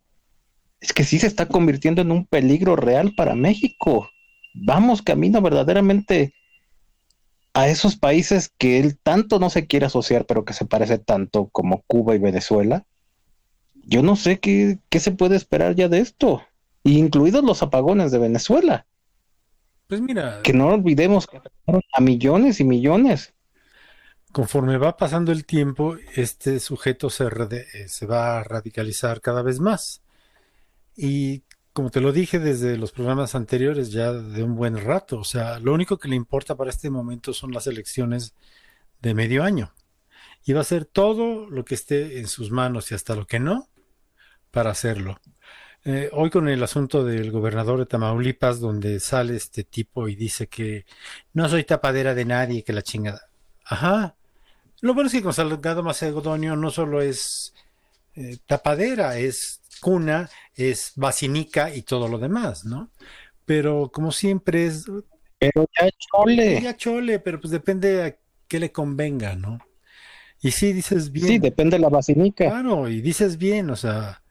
Es 0.82 0.94
que 0.94 1.04
sí 1.04 1.18
se 1.18 1.26
está 1.26 1.48
convirtiendo 1.48 2.04
en 2.04 2.12
un 2.12 2.28
peligro 2.28 2.76
real 2.76 3.14
para 3.18 3.34
México. 3.34 4.08
Vamos 4.54 5.02
camino 5.02 5.42
verdaderamente 5.42 6.36
a 7.54 7.68
esos 7.70 7.98
países 7.98 8.52
que 8.58 8.80
él 8.80 8.98
tanto 9.00 9.40
no 9.40 9.50
se 9.50 9.68
quiere 9.68 9.86
asociar, 9.88 10.26
pero 10.26 10.46
que 10.46 10.54
se 10.54 10.66
parece 10.66 11.00
tanto 11.00 11.50
como 11.50 11.84
Cuba 11.88 12.16
y 12.16 12.20
Venezuela, 12.20 12.86
yo 13.76 14.04
no 14.04 14.16
sé 14.16 14.40
qué, 14.40 14.80
qué 14.90 15.00
se 15.00 15.12
puede 15.12 15.36
esperar 15.36 15.76
ya 15.76 15.90
de 15.90 16.00
esto, 16.00 16.44
incluidos 16.84 17.44
los 17.44 17.62
apagones 17.64 18.12
de 18.12 18.20
Venezuela. 18.20 18.88
Pues 19.88 20.02
mira, 20.02 20.42
Que 20.44 20.54
no 20.54 20.68
olvidemos 20.68 21.26
que 21.28 21.38
afectaron 21.38 21.82
a 21.94 22.02
millones 22.02 22.60
y 22.60 22.64
millones. 22.64 23.34
conforme 24.32 24.78
va 24.78 24.98
pasando 24.98 25.32
el 25.32 25.46
tiempo, 25.46 25.96
este 26.16 26.60
sujeto 26.60 27.10
se, 27.10 27.26
eh, 27.28 27.88
se 27.88 28.06
va 28.06 28.40
a 28.40 28.44
radicalizar 28.44 29.22
cada 29.22 29.42
vez 29.42 29.60
más. 29.60 30.02
Y 30.96 31.44
como 31.74 31.90
te 31.90 32.02
lo 32.02 32.12
dije 32.12 32.40
desde 32.40 32.78
los 32.78 32.92
programas 32.92 33.36
anteriores, 33.36 33.92
ya 33.92 34.12
de 34.12 34.44
un 34.44 34.56
buen 34.56 34.78
rato, 34.78 35.20
o 35.20 35.24
sea, 35.24 35.60
lo 35.60 35.74
único 35.74 35.98
que 35.98 36.10
le 36.10 36.16
importa 36.16 36.56
para 36.56 36.70
este 36.70 36.90
momento 36.90 37.34
son 37.34 37.52
las 37.52 37.68
elecciones 37.68 38.34
de 39.02 39.14
medio 39.14 39.44
año. 39.44 39.74
Y 40.44 40.54
va 40.54 40.60
a 40.60 40.62
hacer 40.62 40.86
todo 40.86 41.50
lo 41.50 41.64
que 41.64 41.76
esté 41.76 42.20
en 42.20 42.28
sus 42.28 42.52
manos 42.52 42.92
y 42.92 42.96
hasta 42.96 43.16
lo 43.16 43.26
que 43.28 43.40
no 43.40 43.70
para 44.50 44.72
hacerlo. 44.72 45.20
Eh, 45.84 46.10
hoy 46.14 46.30
con 46.30 46.48
el 46.48 46.62
asunto 46.62 47.04
del 47.04 47.32
gobernador 47.32 47.80
de 47.80 47.86
Tamaulipas, 47.86 48.60
donde 48.60 49.00
sale 49.00 49.36
este 49.36 49.64
tipo 49.64 50.08
y 50.08 50.16
dice 50.16 50.48
que 50.48 50.86
no 51.34 51.50
soy 51.50 51.64
tapadera 51.64 52.14
de 52.14 52.26
nadie, 52.26 52.64
que 52.64 52.74
la 52.74 52.84
chingada. 52.84 53.30
Ajá. 53.66 54.16
Lo 54.82 54.94
bueno 54.94 55.08
es 55.08 55.14
que 55.14 55.24
con 55.24 55.34
Salgado 55.34 55.84
Macedonio 55.84 56.56
no 56.56 56.70
solo 56.70 57.02
es 57.02 57.54
eh, 58.16 58.38
tapadera, 58.46 59.18
es 59.18 59.61
cuna, 59.82 60.30
es 60.56 60.94
basinica 60.96 61.76
y 61.76 61.82
todo 61.82 62.08
lo 62.08 62.20
demás, 62.20 62.64
¿no? 62.64 62.90
Pero 63.46 63.92
como 63.92 64.12
siempre 64.12 64.66
es 64.68 64.86
Pero 65.40 65.68
ya 65.78 65.90
chole. 65.98 66.62
Ya 66.62 66.78
chole, 66.78 67.20
pero 67.20 67.42
pues 67.42 67.52
depende 67.52 68.04
a 68.04 68.16
qué 68.48 68.60
le 68.60 68.72
convenga, 68.72 69.36
¿no? 69.36 69.60
Y 70.42 70.52
sí, 70.52 70.72
dices 70.72 71.12
bien. 71.12 71.28
Sí, 71.28 71.40
depende 71.40 71.78
de 71.78 71.82
la 71.82 71.90
vacinica. 71.90 72.46
Claro, 72.46 72.88
y 72.88 73.02
dices 73.02 73.38
bien, 73.38 73.70
o 73.70 73.76
sea, 73.76 74.24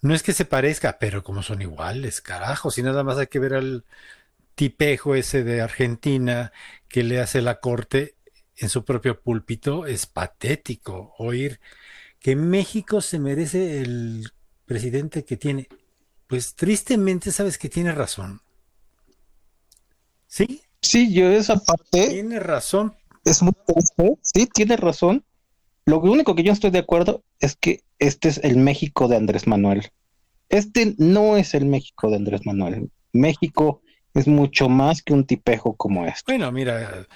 no 0.00 0.14
es 0.14 0.22
que 0.22 0.32
se 0.32 0.44
parezca, 0.44 0.98
pero 0.98 1.22
como 1.22 1.42
son 1.42 1.62
iguales, 1.62 2.20
carajo, 2.20 2.70
si 2.70 2.82
nada 2.82 3.04
más 3.04 3.18
hay 3.18 3.28
que 3.28 3.38
ver 3.38 3.54
al 3.54 3.84
tipejo 4.54 5.14
ese 5.14 5.44
de 5.44 5.60
Argentina 5.60 6.52
que 6.88 7.02
le 7.02 7.20
hace 7.20 7.40
la 7.40 7.60
corte 7.60 8.16
en 8.56 8.68
su 8.68 8.84
propio 8.84 9.20
púlpito, 9.20 9.86
es 9.86 10.06
patético 10.06 11.14
oír 11.18 11.60
que 12.20 12.36
México 12.36 13.00
se 13.00 13.18
merece 13.18 13.80
el 13.80 14.32
presidente 14.72 15.24
que 15.24 15.36
tiene. 15.36 15.68
Pues 16.26 16.54
tristemente 16.54 17.30
sabes 17.30 17.58
que 17.58 17.68
tiene 17.68 17.92
razón. 17.92 18.40
¿Sí? 20.26 20.62
Sí, 20.80 21.12
yo 21.12 21.28
esa 21.30 21.56
parte 21.58 22.08
Tiene 22.08 22.40
razón. 22.40 22.94
es 23.24 23.42
muy 23.42 23.52
triste. 23.66 24.14
Sí, 24.22 24.46
tiene 24.46 24.76
razón. 24.76 25.24
Lo 25.84 26.00
único 26.00 26.34
que 26.34 26.42
yo 26.42 26.52
estoy 26.52 26.70
de 26.70 26.78
acuerdo 26.78 27.22
es 27.38 27.54
que 27.56 27.82
este 27.98 28.28
es 28.28 28.38
el 28.38 28.56
México 28.56 29.08
de 29.08 29.16
Andrés 29.16 29.46
Manuel. 29.46 29.90
Este 30.48 30.94
no 30.98 31.36
es 31.36 31.54
el 31.54 31.66
México 31.66 32.08
de 32.08 32.16
Andrés 32.16 32.46
Manuel. 32.46 32.90
México 33.12 33.82
es 34.14 34.26
mucho 34.26 34.68
más 34.68 35.02
que 35.02 35.12
un 35.12 35.26
tipejo 35.26 35.76
como 35.76 36.06
este. 36.06 36.32
Bueno, 36.32 36.50
mira, 36.50 37.06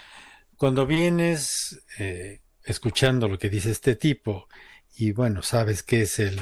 cuando 0.57 0.87
vienes 0.87 1.81
eh, 1.99 2.41
escuchando 2.65 3.29
lo 3.29 3.39
que 3.39 3.49
dice 3.49 3.71
este 3.71 3.97
tipo 3.97 4.47
y 4.97 5.13
bueno, 5.13 5.43
sabes 5.43 5.83
que 5.83 6.03
es 6.03 6.19
el 6.19 6.39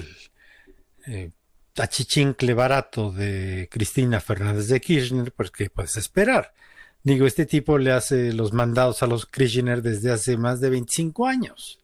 eh, 1.07 1.31
achichincle 1.77 2.55
barato 2.55 3.11
de 3.13 3.69
Cristina 3.71 4.21
Fernández 4.21 4.69
de 4.69 4.81
Kirchner, 4.81 5.33
pues 5.33 5.51
¿qué 5.51 5.71
puedes 5.71 5.97
esperar? 5.97 6.55
Digo, 7.03 7.27
este 7.27 7.47
tipo 7.47 7.79
le 7.79 7.93
hace 7.93 8.33
los 8.33 8.53
mandados 8.53 9.03
a 9.03 9.07
los 9.07 9.27
Kirchner 9.27 9.83
desde 9.83 10.11
hace 10.13 10.37
más 10.37 10.61
de 10.61 10.71
25 10.71 11.27
años. 11.27 11.81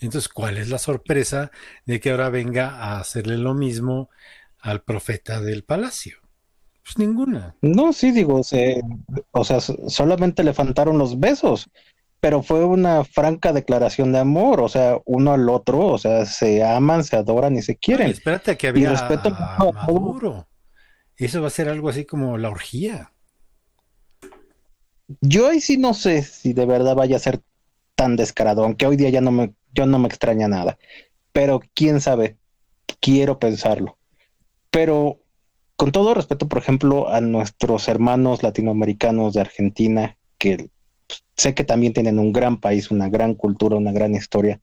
Entonces, 0.00 0.28
¿cuál 0.28 0.58
es 0.58 0.68
la 0.68 0.78
sorpresa 0.78 1.50
de 1.86 2.00
que 2.00 2.10
ahora 2.10 2.28
venga 2.28 2.70
a 2.70 2.98
hacerle 2.98 3.38
lo 3.38 3.54
mismo 3.54 4.10
al 4.58 4.82
profeta 4.82 5.40
del 5.40 5.62
palacio? 5.64 6.18
Pues 6.82 6.98
ninguna. 6.98 7.56
No, 7.62 7.92
sí, 7.92 8.10
digo, 8.10 8.42
se- 8.42 8.82
o 9.30 9.44
sea, 9.44 9.60
so- 9.60 9.88
solamente 9.88 10.42
le 10.44 10.52
faltaron 10.52 10.98
los 10.98 11.18
besos, 11.18 11.68
pero 12.24 12.42
fue 12.42 12.64
una 12.64 13.04
franca 13.04 13.52
declaración 13.52 14.10
de 14.10 14.18
amor, 14.18 14.62
o 14.62 14.68
sea, 14.70 14.98
uno 15.04 15.34
al 15.34 15.46
otro, 15.50 15.88
o 15.88 15.98
sea, 15.98 16.24
se 16.24 16.64
aman, 16.64 17.04
se 17.04 17.16
adoran 17.16 17.54
y 17.54 17.60
se 17.60 17.76
quieren. 17.76 18.08
espérate 18.08 18.56
que 18.56 18.68
había 18.68 18.92
respeto 18.92 19.28
a. 19.28 19.58
Maduro. 19.58 20.48
Eso 21.18 21.42
va 21.42 21.48
a 21.48 21.50
ser 21.50 21.68
algo 21.68 21.90
así 21.90 22.06
como 22.06 22.38
la 22.38 22.48
orgía. 22.48 23.12
Yo 25.20 25.50
ahí 25.50 25.60
sí 25.60 25.76
no 25.76 25.92
sé 25.92 26.22
si 26.22 26.54
de 26.54 26.64
verdad 26.64 26.94
vaya 26.94 27.16
a 27.16 27.18
ser 27.18 27.42
tan 27.94 28.16
descarado, 28.16 28.64
aunque 28.64 28.86
hoy 28.86 28.96
día 28.96 29.10
ya 29.10 29.20
no 29.20 29.30
me, 29.30 29.52
yo 29.74 29.84
no 29.84 29.98
me 29.98 30.08
extraña 30.08 30.48
nada, 30.48 30.78
pero 31.30 31.60
quién 31.74 32.00
sabe, 32.00 32.38
quiero 33.02 33.38
pensarlo. 33.38 33.98
Pero 34.70 35.20
con 35.76 35.92
todo 35.92 36.14
respeto, 36.14 36.48
por 36.48 36.56
ejemplo, 36.56 37.06
a 37.06 37.20
nuestros 37.20 37.86
hermanos 37.86 38.42
latinoamericanos 38.42 39.34
de 39.34 39.42
Argentina, 39.42 40.16
que 40.38 40.70
sé 41.36 41.54
que 41.54 41.64
también 41.64 41.92
tienen 41.92 42.18
un 42.18 42.32
gran 42.32 42.60
país, 42.60 42.90
una 42.90 43.08
gran 43.08 43.34
cultura, 43.34 43.76
una 43.76 43.92
gran 43.92 44.14
historia. 44.14 44.60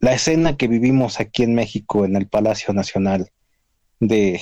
La 0.00 0.12
escena 0.12 0.56
que 0.56 0.68
vivimos 0.68 1.20
aquí 1.20 1.42
en 1.42 1.54
México, 1.54 2.04
en 2.04 2.16
el 2.16 2.28
Palacio 2.28 2.74
Nacional, 2.74 3.30
de 4.00 4.40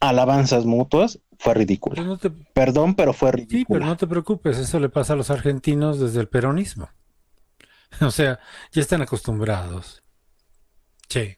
alabanzas 0.00 0.64
mutuas, 0.64 1.20
fue 1.38 1.54
ridícula. 1.54 1.94
Pero 1.96 2.06
no 2.06 2.18
te- 2.18 2.30
Perdón, 2.30 2.94
pero 2.94 3.12
fue 3.12 3.30
sí, 3.30 3.36
ridícula. 3.38 3.78
pero 3.80 3.86
no 3.90 3.96
te 3.96 4.06
preocupes, 4.06 4.58
eso 4.58 4.80
le 4.80 4.88
pasa 4.88 5.12
a 5.12 5.16
los 5.16 5.30
argentinos 5.30 6.00
desde 6.00 6.20
el 6.20 6.28
peronismo. 6.28 6.88
O 8.00 8.10
sea, 8.10 8.40
ya 8.72 8.80
están 8.80 9.02
acostumbrados. 9.02 10.02
Sí. 11.10 11.36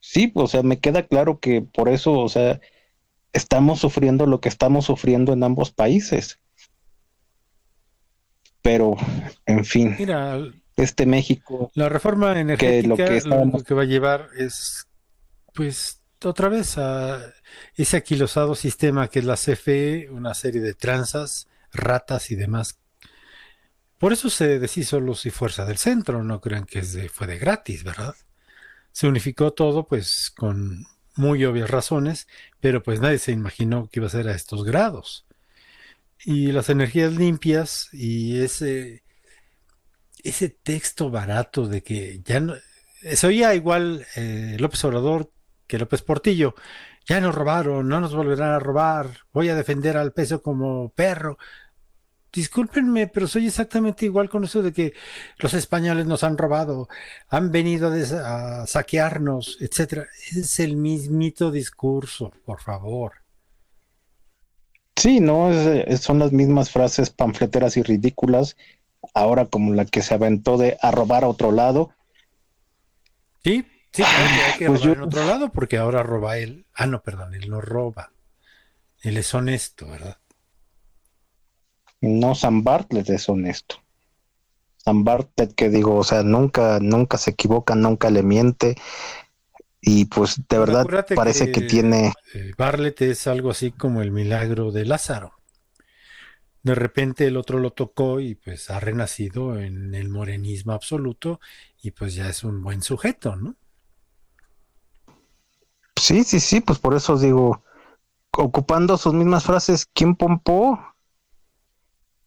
Sí, 0.00 0.32
o 0.34 0.46
sea, 0.48 0.62
me 0.64 0.80
queda 0.80 1.06
claro 1.06 1.38
que 1.38 1.62
por 1.62 1.88
eso, 1.88 2.12
o 2.18 2.28
sea, 2.28 2.60
estamos 3.32 3.78
sufriendo 3.80 4.26
lo 4.26 4.40
que 4.40 4.48
estamos 4.48 4.84
sufriendo 4.86 5.32
en 5.32 5.44
ambos 5.44 5.70
países. 5.72 6.40
Pero, 8.64 8.96
en 9.44 9.62
fin, 9.66 9.94
Mira, 9.98 10.38
este 10.74 11.04
México, 11.04 11.70
la 11.74 11.90
reforma 11.90 12.40
energética 12.40 12.88
lo 12.88 12.96
que 12.96 13.02
lo 13.10 13.10
estábamos- 13.12 13.62
que 13.62 13.74
va 13.74 13.82
a 13.82 13.84
llevar 13.84 14.30
es, 14.38 14.88
pues, 15.52 16.00
otra 16.24 16.48
vez 16.48 16.78
a 16.78 17.20
ese 17.76 17.98
aquilosado 17.98 18.54
sistema 18.54 19.08
que 19.08 19.18
es 19.18 19.26
la 19.26 19.36
CFE, 19.36 20.08
una 20.10 20.32
serie 20.32 20.62
de 20.62 20.72
tranzas, 20.72 21.46
ratas 21.74 22.30
y 22.30 22.36
demás. 22.36 22.78
Por 23.98 24.14
eso 24.14 24.30
se 24.30 24.58
deshizo 24.58 24.98
Luz 24.98 25.26
y 25.26 25.30
Fuerza 25.30 25.66
del 25.66 25.76
Centro, 25.76 26.24
no 26.24 26.40
crean 26.40 26.64
que 26.64 26.78
es 26.78 26.94
de- 26.94 27.10
fue 27.10 27.26
de 27.26 27.38
gratis, 27.38 27.84
¿verdad? 27.84 28.14
Se 28.92 29.06
unificó 29.06 29.52
todo, 29.52 29.86
pues, 29.86 30.32
con 30.34 30.86
muy 31.16 31.44
obvias 31.44 31.68
razones, 31.68 32.28
pero 32.60 32.82
pues 32.82 32.98
nadie 33.00 33.18
se 33.18 33.32
imaginó 33.32 33.88
que 33.92 34.00
iba 34.00 34.06
a 34.06 34.10
ser 34.10 34.26
a 34.28 34.34
estos 34.34 34.64
grados. 34.64 35.23
Y 36.24 36.52
las 36.52 36.70
energías 36.70 37.12
limpias 37.12 37.88
y 37.92 38.40
ese, 38.40 39.04
ese 40.22 40.48
texto 40.48 41.10
barato 41.10 41.66
de 41.68 41.82
que 41.82 42.20
ya 42.24 42.40
no, 42.40 42.54
se 43.12 43.26
oía 43.26 43.54
igual 43.54 44.06
eh, 44.16 44.56
López 44.58 44.84
Obrador 44.84 45.30
que 45.66 45.78
López 45.78 46.02
Portillo. 46.02 46.54
Ya 47.06 47.20
nos 47.20 47.34
robaron, 47.34 47.88
no 47.88 48.00
nos 48.00 48.14
volverán 48.14 48.52
a 48.52 48.58
robar, 48.58 49.18
voy 49.32 49.50
a 49.50 49.54
defender 49.54 49.96
al 49.96 50.12
peso 50.12 50.42
como 50.42 50.90
perro. 50.90 51.38
Discúlpenme, 52.32 53.06
pero 53.08 53.28
soy 53.28 53.46
exactamente 53.46 54.06
igual 54.06 54.28
con 54.28 54.44
eso 54.44 54.62
de 54.62 54.72
que 54.72 54.94
los 55.38 55.54
españoles 55.54 56.06
nos 56.06 56.24
han 56.24 56.36
robado, 56.36 56.88
han 57.28 57.52
venido 57.52 57.92
a, 57.92 58.62
a 58.62 58.66
saquearnos, 58.66 59.58
etcétera. 59.60 60.06
Es 60.34 60.58
el 60.60 60.76
mismito 60.76 61.50
discurso, 61.50 62.32
por 62.44 62.60
favor. 62.60 63.23
Sí, 64.96 65.20
¿no? 65.20 65.50
Es- 65.52 65.84
es- 65.88 66.00
son 66.00 66.18
las 66.18 66.32
mismas 66.32 66.70
frases 66.70 67.10
panfleteras 67.10 67.76
y 67.76 67.82
ridículas, 67.82 68.56
ahora 69.14 69.46
como 69.46 69.74
la 69.74 69.84
que 69.84 70.02
se 70.02 70.14
aventó 70.14 70.56
de 70.56 70.76
a 70.80 70.90
robar 70.90 71.24
a 71.24 71.28
otro 71.28 71.52
lado. 71.52 71.90
Sí, 73.42 73.66
sí, 73.92 74.02
hay 74.02 74.58
que 74.58 74.66
Pues 74.66 74.80
robar 74.80 74.96
yo- 74.96 75.02
en 75.02 75.02
otro 75.08 75.24
lado 75.26 75.52
porque 75.52 75.76
ahora 75.76 76.02
roba 76.02 76.38
él. 76.38 76.66
Ah, 76.74 76.86
no, 76.86 77.02
perdón, 77.02 77.34
él 77.34 77.50
no 77.50 77.60
roba. 77.60 78.12
Él 79.02 79.18
es 79.18 79.34
honesto, 79.34 79.86
¿verdad? 79.86 80.16
No, 82.00 82.34
San 82.34 82.64
Bartlett 82.64 83.08
es 83.10 83.28
honesto. 83.28 83.76
San 84.76 85.04
Bartlett 85.04 85.54
que 85.54 85.70
digo, 85.70 85.96
o 85.96 86.04
sea, 86.04 86.22
nunca, 86.22 86.78
nunca 86.80 87.16
se 87.18 87.30
equivoca, 87.30 87.74
nunca 87.74 88.10
le 88.10 88.22
miente. 88.22 88.76
Y 89.86 90.06
pues 90.06 90.40
de 90.48 90.58
verdad 90.58 90.80
Acuérdate 90.80 91.14
parece 91.14 91.52
que, 91.52 91.60
tiene, 91.60 92.14
eh, 92.32 92.52
Bartlett 92.56 93.02
es 93.02 93.26
algo 93.26 93.50
así 93.50 93.70
como 93.70 94.00
el 94.00 94.12
milagro 94.12 94.72
de 94.72 94.86
Lázaro. 94.86 95.34
De 96.62 96.74
repente 96.74 97.26
el 97.26 97.36
otro 97.36 97.58
lo 97.58 97.72
tocó 97.72 98.18
y 98.18 98.34
pues 98.34 98.70
ha 98.70 98.80
renacido 98.80 99.60
en 99.60 99.94
el 99.94 100.08
morenismo 100.08 100.72
absoluto 100.72 101.38
y 101.82 101.90
pues 101.90 102.14
ya 102.14 102.30
es 102.30 102.44
un 102.44 102.62
buen 102.62 102.80
sujeto, 102.80 103.36
¿no? 103.36 103.56
sí, 105.96 106.24
sí, 106.24 106.40
sí, 106.40 106.60
pues 106.60 106.78
por 106.78 106.94
eso 106.94 107.18
digo, 107.18 107.62
ocupando 108.30 108.96
sus 108.96 109.12
mismas 109.12 109.44
frases, 109.44 109.86
¿quién 109.92 110.16
pompó? 110.16 110.78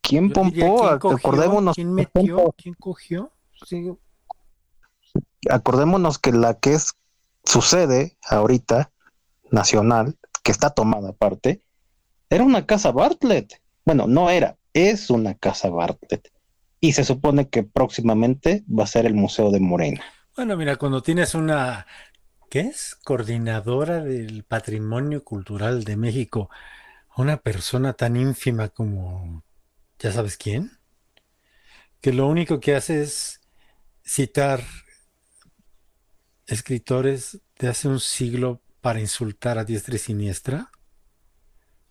¿Quién 0.01 0.27
Yo 0.29 0.33
pompó? 0.33 0.53
¿quién 0.53 0.99
cogió? 0.99 1.17
Acordémonos, 1.17 1.75
¿Quién 1.75 1.93
metió? 1.93 2.55
¿Quién 2.55 2.75
cogió? 2.75 3.31
Sí, 3.65 3.91
acordémonos 5.49 6.19
que 6.19 6.31
la 6.31 6.53
que 6.53 6.73
es 6.73 6.93
sucede 7.47 8.17
ahorita, 8.27 8.91
nacional, 9.51 10.17
que 10.43 10.51
está 10.51 10.69
tomada 10.69 11.09
aparte, 11.09 11.61
era 12.29 12.43
una 12.43 12.65
casa 12.65 12.91
Bartlett. 12.91 13.61
Bueno, 13.85 14.05
no 14.07 14.29
era, 14.29 14.57
es 14.73 15.09
una 15.09 15.33
casa 15.33 15.69
Bartlett. 15.69 16.31
Y 16.79 16.93
se 16.93 17.03
supone 17.03 17.49
que 17.49 17.63
próximamente 17.63 18.63
va 18.67 18.83
a 18.83 18.87
ser 18.87 19.05
el 19.05 19.13
Museo 19.13 19.49
de 19.51 19.59
Morena. 19.59 20.03
Bueno, 20.35 20.57
mira, 20.57 20.75
cuando 20.75 21.01
tienes 21.01 21.33
una, 21.33 21.87
¿qué 22.49 22.59
es? 22.59 22.95
Coordinadora 23.03 24.03
del 24.03 24.43
Patrimonio 24.43 25.23
Cultural 25.23 25.83
de 25.85 25.95
México, 25.95 26.49
una 27.15 27.37
persona 27.37 27.93
tan 27.93 28.15
ínfima 28.15 28.69
como, 28.69 29.43
ya 29.97 30.11
sabes 30.11 30.37
quién, 30.37 30.71
que 32.01 32.13
lo 32.13 32.27
único 32.27 32.59
que 32.59 32.75
hace 32.75 33.01
es 33.01 33.41
citar 34.03 34.61
escritores 36.47 37.39
de 37.59 37.67
hace 37.67 37.87
un 37.87 37.99
siglo 37.99 38.61
para 38.81 38.99
insultar 38.99 39.57
a 39.57 39.65
diestra 39.65 39.95
y 39.95 39.99
siniestra 39.99 40.71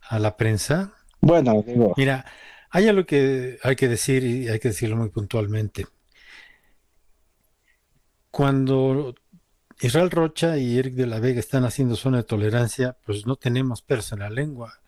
a 0.00 0.18
la 0.18 0.36
prensa. 0.36 0.94
Bueno, 1.20 1.62
digo, 1.66 1.94
Mira, 1.96 2.24
hay 2.70 2.88
algo 2.88 3.04
que 3.06 3.58
hay 3.62 3.76
que 3.76 3.88
decir 3.88 4.24
y 4.24 4.48
hay 4.48 4.58
que 4.58 4.68
decirlo 4.68 4.96
muy 4.96 5.10
puntualmente. 5.10 5.86
Cuando 8.30 9.14
Israel 9.80 10.10
Rocha 10.10 10.58
y 10.58 10.78
Eric 10.78 10.94
de 10.94 11.06
la 11.06 11.20
Vega 11.20 11.40
están 11.40 11.64
haciendo 11.64 11.96
zona 11.96 12.18
de 12.18 12.24
tolerancia, 12.24 12.96
pues 13.04 13.26
no 13.26 13.36
tenemos 13.36 13.82
pelos 13.82 14.12
en 14.12 14.20
la 14.20 14.30
lengua. 14.30 14.80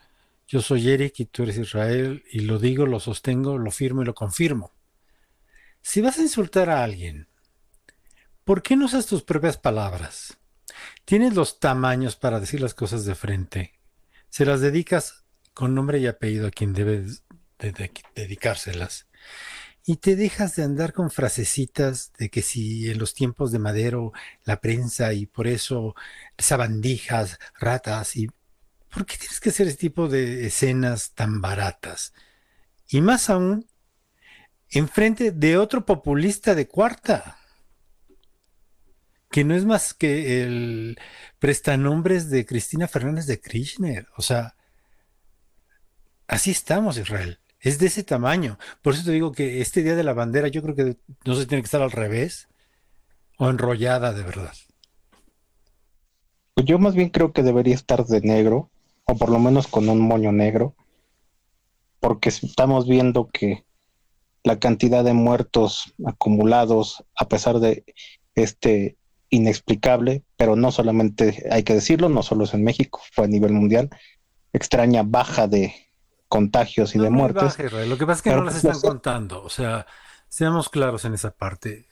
Yo 0.46 0.62
soy 0.62 0.88
Eric 0.90 1.20
y 1.20 1.26
tú 1.26 1.42
eres 1.42 1.58
Israel 1.58 2.24
y 2.30 2.40
lo 2.40 2.58
digo, 2.58 2.86
lo 2.86 3.00
sostengo, 3.00 3.58
lo 3.58 3.70
firmo 3.70 4.02
y 4.02 4.06
lo 4.06 4.14
confirmo. 4.14 4.72
Si 5.82 6.00
vas 6.00 6.18
a 6.18 6.22
insultar 6.22 6.70
a 6.70 6.82
alguien, 6.82 7.27
¿por 8.48 8.62
qué 8.62 8.76
no 8.76 8.86
usas 8.86 9.04
tus 9.04 9.24
propias 9.24 9.58
palabras? 9.58 10.38
Tienes 11.04 11.34
los 11.34 11.60
tamaños 11.60 12.16
para 12.16 12.40
decir 12.40 12.62
las 12.62 12.72
cosas 12.72 13.04
de 13.04 13.14
frente. 13.14 13.74
Se 14.30 14.46
las 14.46 14.62
dedicas 14.62 15.26
con 15.52 15.74
nombre 15.74 15.98
y 15.98 16.06
apellido 16.06 16.46
a 16.46 16.50
quien 16.50 16.72
debes 16.72 17.24
de- 17.58 17.72
de- 17.72 17.92
dedicárselas. 18.14 19.06
Y 19.84 19.96
te 19.96 20.16
dejas 20.16 20.56
de 20.56 20.62
andar 20.62 20.94
con 20.94 21.10
frasecitas 21.10 22.14
de 22.14 22.30
que 22.30 22.40
si 22.40 22.90
en 22.90 22.98
los 22.98 23.12
tiempos 23.12 23.52
de 23.52 23.58
Madero 23.58 24.14
la 24.44 24.62
prensa 24.62 25.12
y 25.12 25.26
por 25.26 25.46
eso 25.46 25.94
sabandijas, 26.38 27.38
ratas 27.60 28.16
y... 28.16 28.30
¿Por 28.88 29.04
qué 29.04 29.18
tienes 29.18 29.40
que 29.40 29.50
hacer 29.50 29.66
ese 29.68 29.76
tipo 29.76 30.08
de 30.08 30.46
escenas 30.46 31.12
tan 31.12 31.42
baratas? 31.42 32.14
Y 32.88 33.02
más 33.02 33.28
aún, 33.28 33.66
enfrente 34.70 35.32
de 35.32 35.58
otro 35.58 35.84
populista 35.84 36.54
de 36.54 36.66
cuarta, 36.66 37.37
que 39.30 39.44
no 39.44 39.54
es 39.54 39.64
más 39.64 39.94
que 39.94 40.42
el 40.42 40.98
prestanombres 41.38 42.30
de 42.30 42.46
Cristina 42.46 42.88
Fernández 42.88 43.26
de 43.26 43.40
Kirchner. 43.40 44.08
O 44.16 44.22
sea, 44.22 44.54
así 46.26 46.50
estamos, 46.50 46.96
Israel. 46.96 47.38
Es 47.60 47.78
de 47.78 47.86
ese 47.86 48.04
tamaño. 48.04 48.58
Por 48.82 48.94
eso 48.94 49.04
te 49.04 49.12
digo 49.12 49.32
que 49.32 49.60
este 49.60 49.82
Día 49.82 49.96
de 49.96 50.04
la 50.04 50.12
Bandera 50.12 50.48
yo 50.48 50.62
creo 50.62 50.74
que 50.74 50.96
no 51.24 51.34
se 51.34 51.46
tiene 51.46 51.62
que 51.62 51.66
estar 51.66 51.82
al 51.82 51.90
revés 51.90 52.48
o 53.38 53.50
enrollada 53.50 54.12
de 54.12 54.22
verdad. 54.22 54.54
Pues 56.54 56.66
yo 56.66 56.78
más 56.78 56.94
bien 56.94 57.10
creo 57.10 57.32
que 57.32 57.42
debería 57.42 57.74
estar 57.74 58.04
de 58.04 58.20
negro, 58.20 58.70
o 59.04 59.16
por 59.16 59.30
lo 59.30 59.38
menos 59.38 59.68
con 59.68 59.88
un 59.88 60.00
moño 60.00 60.32
negro, 60.32 60.74
porque 62.00 62.30
estamos 62.30 62.88
viendo 62.88 63.28
que 63.28 63.64
la 64.42 64.58
cantidad 64.58 65.04
de 65.04 65.12
muertos 65.12 65.94
acumulados, 66.04 67.04
a 67.14 67.28
pesar 67.28 67.60
de 67.60 67.84
este 68.34 68.96
inexplicable, 69.30 70.24
pero 70.36 70.56
no 70.56 70.70
solamente 70.72 71.46
hay 71.50 71.62
que 71.62 71.74
decirlo, 71.74 72.08
no 72.08 72.22
solo 72.22 72.44
es 72.44 72.54
en 72.54 72.64
México, 72.64 73.00
fue 73.12 73.24
a 73.24 73.28
nivel 73.28 73.52
mundial, 73.52 73.90
extraña 74.52 75.02
baja 75.04 75.46
de 75.48 75.74
contagios 76.28 76.94
y 76.94 76.98
No, 76.98 77.04
de 77.04 77.10
muertes. 77.10 77.56
baja. 77.58 77.84
Lo 77.86 77.98
que 77.98 78.06
pasa 78.06 78.18
es 78.18 78.22
que 78.22 78.30
Pero 78.30 78.40
no 78.40 78.46
las 78.46 78.60
pues, 78.60 78.76
están 78.76 78.90
contando. 78.90 79.42
O 79.42 79.50
sea, 79.50 79.86
seamos 80.28 80.68
claros 80.68 81.04
en 81.04 81.14
esa 81.14 81.30
parte. 81.30 81.86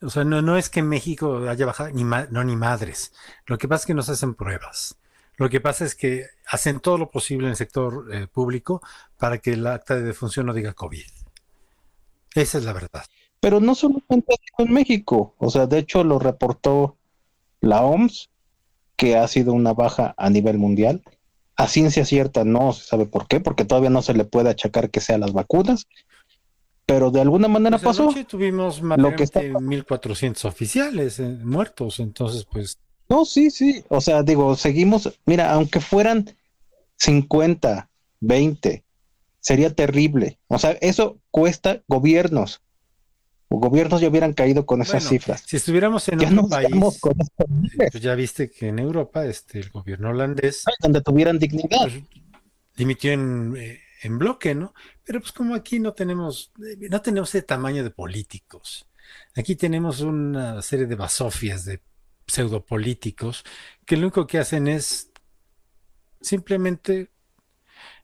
O 0.00 0.10
sea, 0.10 0.24
no, 0.24 0.42
no 0.42 0.56
es 0.56 0.68
que 0.68 0.82
México 0.82 1.48
haya 1.48 1.64
bajado, 1.66 1.90
ni 1.90 2.02
no, 2.04 2.44
ni 2.44 2.56
madres. 2.56 3.12
Lo 3.46 3.58
que 3.58 3.68
pasa 3.68 3.82
es 3.82 3.86
que 3.86 3.94
no 3.94 4.02
se 4.02 4.12
hacen 4.12 4.34
pruebas. 4.34 4.96
Lo 5.36 5.48
que 5.48 5.60
pasa 5.60 5.84
es 5.84 5.94
que 5.94 6.26
hacen 6.46 6.80
todo 6.80 6.98
lo 6.98 7.10
posible 7.10 7.46
en 7.46 7.50
el 7.52 7.56
sector 7.56 8.08
eh, 8.12 8.26
público 8.26 8.82
para 9.16 9.38
que 9.38 9.52
el 9.52 9.66
acta 9.66 9.94
de 9.94 10.02
defunción 10.02 10.46
no 10.46 10.54
diga 10.54 10.72
COVID. 10.74 11.06
Esa 12.34 12.58
es 12.58 12.64
la 12.64 12.72
verdad. 12.72 13.04
Pero 13.42 13.58
no 13.58 13.74
solamente 13.74 14.36
en 14.58 14.72
México, 14.72 15.34
o 15.36 15.50
sea, 15.50 15.66
de 15.66 15.78
hecho 15.78 16.04
lo 16.04 16.20
reportó 16.20 16.96
la 17.60 17.82
OMS, 17.82 18.30
que 18.94 19.16
ha 19.16 19.26
sido 19.26 19.52
una 19.52 19.72
baja 19.72 20.14
a 20.16 20.30
nivel 20.30 20.58
mundial. 20.58 21.02
A 21.56 21.66
ciencia 21.66 22.04
cierta 22.04 22.44
no 22.44 22.72
se 22.72 22.84
sabe 22.84 23.04
por 23.04 23.26
qué, 23.26 23.40
porque 23.40 23.64
todavía 23.64 23.90
no 23.90 24.00
se 24.00 24.14
le 24.14 24.24
puede 24.24 24.48
achacar 24.48 24.90
que 24.90 25.00
sea 25.00 25.18
las 25.18 25.32
vacunas, 25.32 25.88
pero 26.86 27.10
de 27.10 27.20
alguna 27.20 27.48
manera 27.48 27.78
Pues 27.78 27.96
pasó. 27.96 28.14
tuvimos 28.28 28.80
más 28.80 28.96
Lo 28.96 29.16
que 29.16 29.24
está 29.24 29.40
de 29.40 29.52
1.400 29.52 30.44
oficiales 30.44 31.18
eh, 31.18 31.36
muertos, 31.42 31.98
entonces 31.98 32.44
pues 32.44 32.78
No, 33.08 33.24
sí, 33.24 33.50
sí, 33.50 33.82
o 33.88 34.00
sea, 34.00 34.22
digo, 34.22 34.54
seguimos, 34.54 35.18
mira, 35.26 35.52
aunque 35.52 35.80
fueran 35.80 36.30
50, 36.98 37.90
20, 38.20 38.84
sería 39.40 39.74
terrible. 39.74 40.38
O 40.46 40.60
sea, 40.60 40.78
eso 40.80 41.18
cuesta 41.32 41.82
gobiernos. 41.88 42.62
Gobiernos 43.60 44.00
ya 44.00 44.08
hubieran 44.08 44.32
caído 44.32 44.66
con 44.66 44.82
esas 44.82 45.04
Bueno, 45.04 45.08
cifras. 45.08 45.42
si 45.46 45.56
estuviéramos 45.56 46.08
en 46.08 46.18
Ya 46.20 46.28
otro 46.28 46.48
país, 46.48 47.00
con 47.00 47.14
pues 47.90 48.02
ya 48.02 48.14
viste 48.14 48.50
que 48.50 48.68
en 48.68 48.78
Europa 48.78 49.24
este, 49.26 49.58
el 49.60 49.70
gobierno 49.70 50.10
holandés 50.10 50.64
donde 50.80 51.00
tuvieran 51.02 51.38
dignidad. 51.38 51.88
pues, 51.88 52.02
dimitió 52.76 53.12
en, 53.12 53.54
eh, 53.56 53.80
en 54.02 54.18
bloque, 54.18 54.54
¿no? 54.54 54.74
Pero 55.04 55.20
pues 55.20 55.32
como 55.32 55.54
aquí 55.54 55.78
no 55.80 55.92
tenemos, 55.92 56.52
eh, 56.64 56.88
no 56.90 57.00
tenemos 57.02 57.28
ese 57.30 57.42
tamaño 57.42 57.82
de 57.84 57.90
políticos. 57.90 58.88
Aquí 59.36 59.56
tenemos 59.56 60.00
una 60.00 60.62
serie 60.62 60.86
de 60.86 60.94
basofias 60.96 61.64
de 61.64 61.80
pseudopolíticos 62.26 63.44
que 63.84 63.96
lo 63.96 64.02
único 64.06 64.26
que 64.26 64.38
hacen 64.38 64.68
es 64.68 65.10
simplemente 66.20 67.10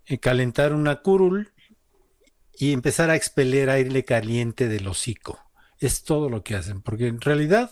eh, 0.07 0.19
calentar 0.19 0.73
una 0.73 0.97
curul 1.03 1.53
y 2.59 2.73
empezar 2.73 3.11
a 3.11 3.17
expeler 3.17 3.71
aire 3.71 4.05
caliente 4.05 4.69
del 4.69 4.89
hocico. 4.89 5.39
Es 5.79 6.03
todo 6.03 6.29
lo 6.29 6.43
que 6.43 6.57
hacen, 6.57 6.83
porque 6.83 7.07
en 7.07 7.21
realidad, 7.21 7.71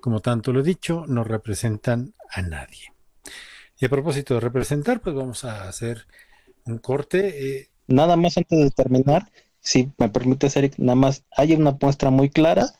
como 0.00 0.20
tanto 0.20 0.52
lo 0.52 0.60
he 0.60 0.64
dicho, 0.64 1.04
no 1.06 1.22
representan 1.22 2.14
a 2.30 2.42
nadie. 2.42 2.92
Y 3.78 3.86
a 3.86 3.88
propósito 3.88 4.34
de 4.34 4.40
representar, 4.40 5.00
pues 5.00 5.14
vamos 5.14 5.44
a 5.44 5.68
hacer 5.68 6.06
un 6.64 6.78
corte. 6.78 7.58
eh, 7.58 7.70
Nada 7.86 8.16
más 8.16 8.36
antes 8.36 8.58
de 8.58 8.70
terminar, 8.70 9.30
si 9.60 9.92
me 9.98 10.08
permites, 10.08 10.56
Eric, 10.56 10.74
nada 10.78 10.96
más 10.96 11.22
hay 11.36 11.54
una 11.54 11.76
muestra 11.80 12.10
muy 12.10 12.30
clara 12.30 12.72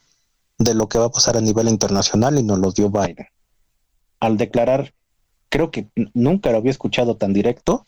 de 0.59 0.75
lo 0.75 0.89
que 0.89 0.99
va 0.99 1.07
a 1.07 1.11
pasar 1.11 1.37
a 1.37 1.41
nivel 1.41 1.69
internacional 1.69 2.39
y 2.39 2.43
nos 2.43 2.59
lo 2.59 2.73
dio 2.73 2.91
Biden. 2.91 3.29
Al 4.19 4.37
declarar, 4.37 4.95
creo 5.49 5.71
que 5.71 5.89
nunca 6.15 6.51
lo 6.51 6.59
había 6.59 6.73
escuchado 6.73 7.17
tan 7.17 7.33
directo, 7.33 7.87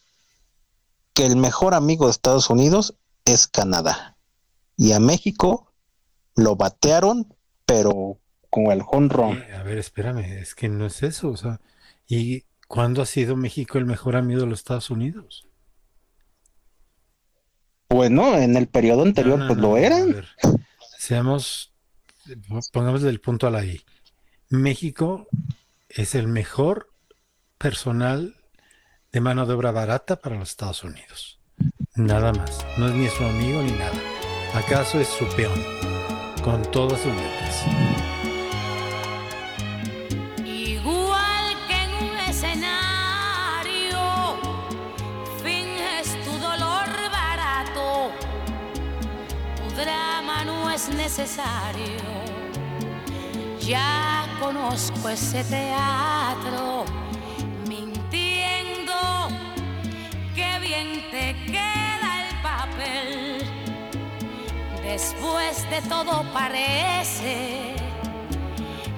que 1.13 1.27
el 1.27 1.37
mejor 1.37 1.75
amigo 1.75 2.05
de 2.05 2.13
Estados 2.13 2.51
Unidos 2.51 2.95
es 3.33 3.47
Canadá. 3.47 4.17
Y 4.77 4.93
a 4.93 5.01
México 5.01 5.73
lo 6.37 6.57
batearon, 6.57 7.35
pero 7.67 8.21
con 8.51 8.67
el 8.73 8.83
honrón. 8.91 9.47
eh, 9.49 9.55
a 9.55 9.63
ver, 9.63 9.79
espérame, 9.79 10.19
es 10.41 10.55
que 10.55 10.69
no 10.69 10.87
es 10.87 11.03
eso. 11.03 11.31
O 11.31 11.37
sea, 11.37 11.61
¿y 12.07 12.45
cuándo 12.69 13.03
ha 13.03 13.07
sido 13.07 13.37
México 13.37 13.79
el 13.79 13.87
mejor 13.87 14.17
amigo 14.17 14.41
de 14.41 14.47
los 14.47 14.61
Estados 14.61 14.91
Unidos? 14.91 15.49
Bueno, 17.91 18.37
en 18.39 18.57
el 18.57 18.69
periodo 18.69 19.03
anterior, 19.03 19.39
No, 19.39 19.47
no, 19.47 19.47
pues 19.47 19.59
no, 19.59 19.69
lo 19.69 19.77
a 19.77 19.81
eran. 19.81 20.07
ver, 20.07 20.27
seamos, 20.99 21.73
pongamos 22.73 23.03
el 23.05 23.21
punto 23.21 23.47
a 23.47 23.51
la 23.51 23.65
I. 23.65 23.83
México 24.51 25.29
es 25.89 26.15
el 26.15 26.29
mejor 26.29 26.91
personal 27.59 28.37
de 29.13 29.21
mano 29.21 29.47
de 29.47 29.55
obra 29.55 29.73
barata 29.73 30.17
para 30.21 30.37
los 30.39 30.51
Estados 30.51 30.85
Unidos. 30.85 31.38
Nada 31.99 32.33
más. 32.33 32.65
No 32.77 32.87
es 32.87 32.95
ni 32.95 33.09
su 33.09 33.25
amigo 33.25 33.61
ni 33.61 33.73
nada. 33.73 33.91
¿Acaso 34.55 35.01
es 35.01 35.09
su 35.09 35.27
peón? 35.35 35.61
Con 36.45 36.63
todas 36.71 37.01
sus 37.01 37.13
letras. 37.13 37.65
Igual 40.45 41.57
que 41.67 41.75
en 41.75 41.91
un 42.09 42.17
escenario, 42.29 43.99
finges 45.43 46.17
tu 46.25 46.31
dolor 46.39 46.87
barato, 47.11 48.13
tu 49.57 49.75
drama 49.75 50.45
no 50.45 50.71
es 50.71 50.89
necesario. 50.91 51.99
Ya 53.61 54.25
conozco 54.41 55.09
ese 55.09 55.43
teatro, 55.43 56.85
Después 64.99 65.63
de 65.71 65.81
todo 65.89 66.25
parece 66.33 67.77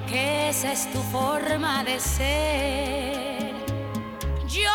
que 0.09 0.49
esa 0.49 0.73
es 0.73 0.91
tu 0.91 0.99
forma 1.13 1.85
de 1.85 2.01
ser. 2.01 3.53
Yo 4.49 4.71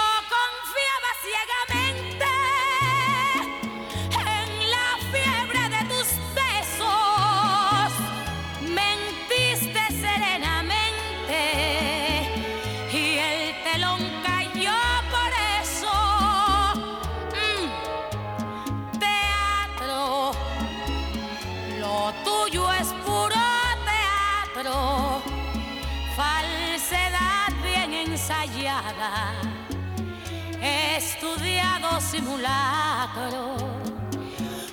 estudiado 30.97 32.01
simulacro. 32.01 33.55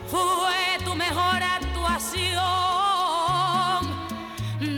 Fue 0.09 0.79
tu 0.85 0.95
mejor 0.95 1.42
actuación, 1.42 2.33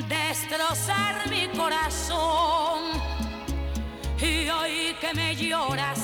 destrozar 0.08 1.28
mi 1.30 1.48
corazón. 1.48 2.82
Y 4.20 4.48
hoy 4.48 4.96
que 5.00 5.12
me 5.14 5.36
lloras 5.36 6.03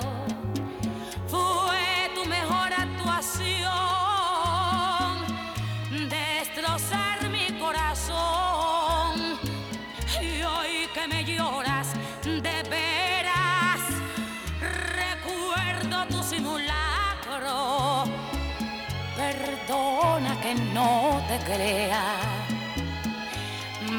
Que 20.53 20.61
no 20.73 21.21
te 21.27 21.37
crea. 21.45 22.03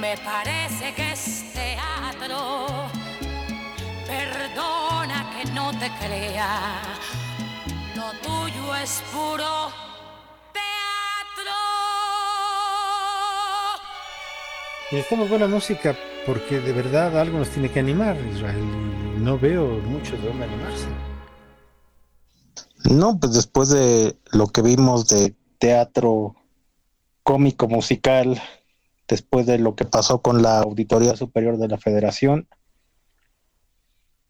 Me 0.01 0.17
parece 0.19 0.93
que 0.95 1.12
es 1.12 1.45
teatro. 1.53 2.67
Perdona 4.07 5.31
que 5.35 5.51
no 5.53 5.71
te 5.73 5.91
crea. 6.01 6.83
Lo 7.97 8.11
tuyo 8.23 8.75
es 8.77 9.03
puro 9.12 9.71
teatro. 10.53 11.55
Necesitamos 14.91 15.29
buena 15.29 15.47
música 15.47 15.97
porque 16.27 16.61
de 16.61 16.73
verdad 16.73 17.19
algo 17.19 17.38
nos 17.38 17.49
tiene 17.49 17.71
que 17.71 17.81
animar, 17.81 18.17
Israel. 18.35 19.23
No 19.23 19.38
veo 19.38 19.67
mucho 19.87 20.17
de 20.17 20.29
dónde 20.29 20.45
animarse. 20.45 20.87
No, 22.85 23.19
pues 23.19 23.33
después 23.33 23.69
de 23.71 24.17
lo 24.33 24.49
que 24.49 24.61
vimos 24.61 25.09
de 25.09 25.35
teatro 25.59 26.35
cómico 27.23 27.69
musical, 27.69 28.41
después 29.09 29.47
de 29.47 29.59
lo 29.59 29.75
que 29.75 29.85
pasó 29.85 30.23
con 30.23 30.43
la 30.43 30.61
Auditoría 30.61 31.17
Superior 31.17 31.59
de 31.59 31.69
la 31.69 31.79
Federación, 31.79 32.49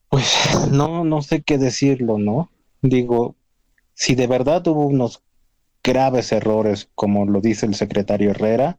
pues 0.09 0.27
no, 0.71 1.05
no 1.05 1.23
sé 1.23 1.43
qué 1.43 1.59
decirlo, 1.59 2.19
¿no? 2.19 2.51
Digo, 2.83 3.37
si 3.95 4.15
de 4.15 4.27
verdad 4.27 4.67
hubo 4.67 4.87
unos 4.87 5.23
graves 5.83 6.33
errores, 6.33 6.89
como 6.95 7.27
lo 7.27 7.41
dice 7.41 7.67
el 7.67 7.75
secretario 7.75 8.31
Herrera, 8.31 8.77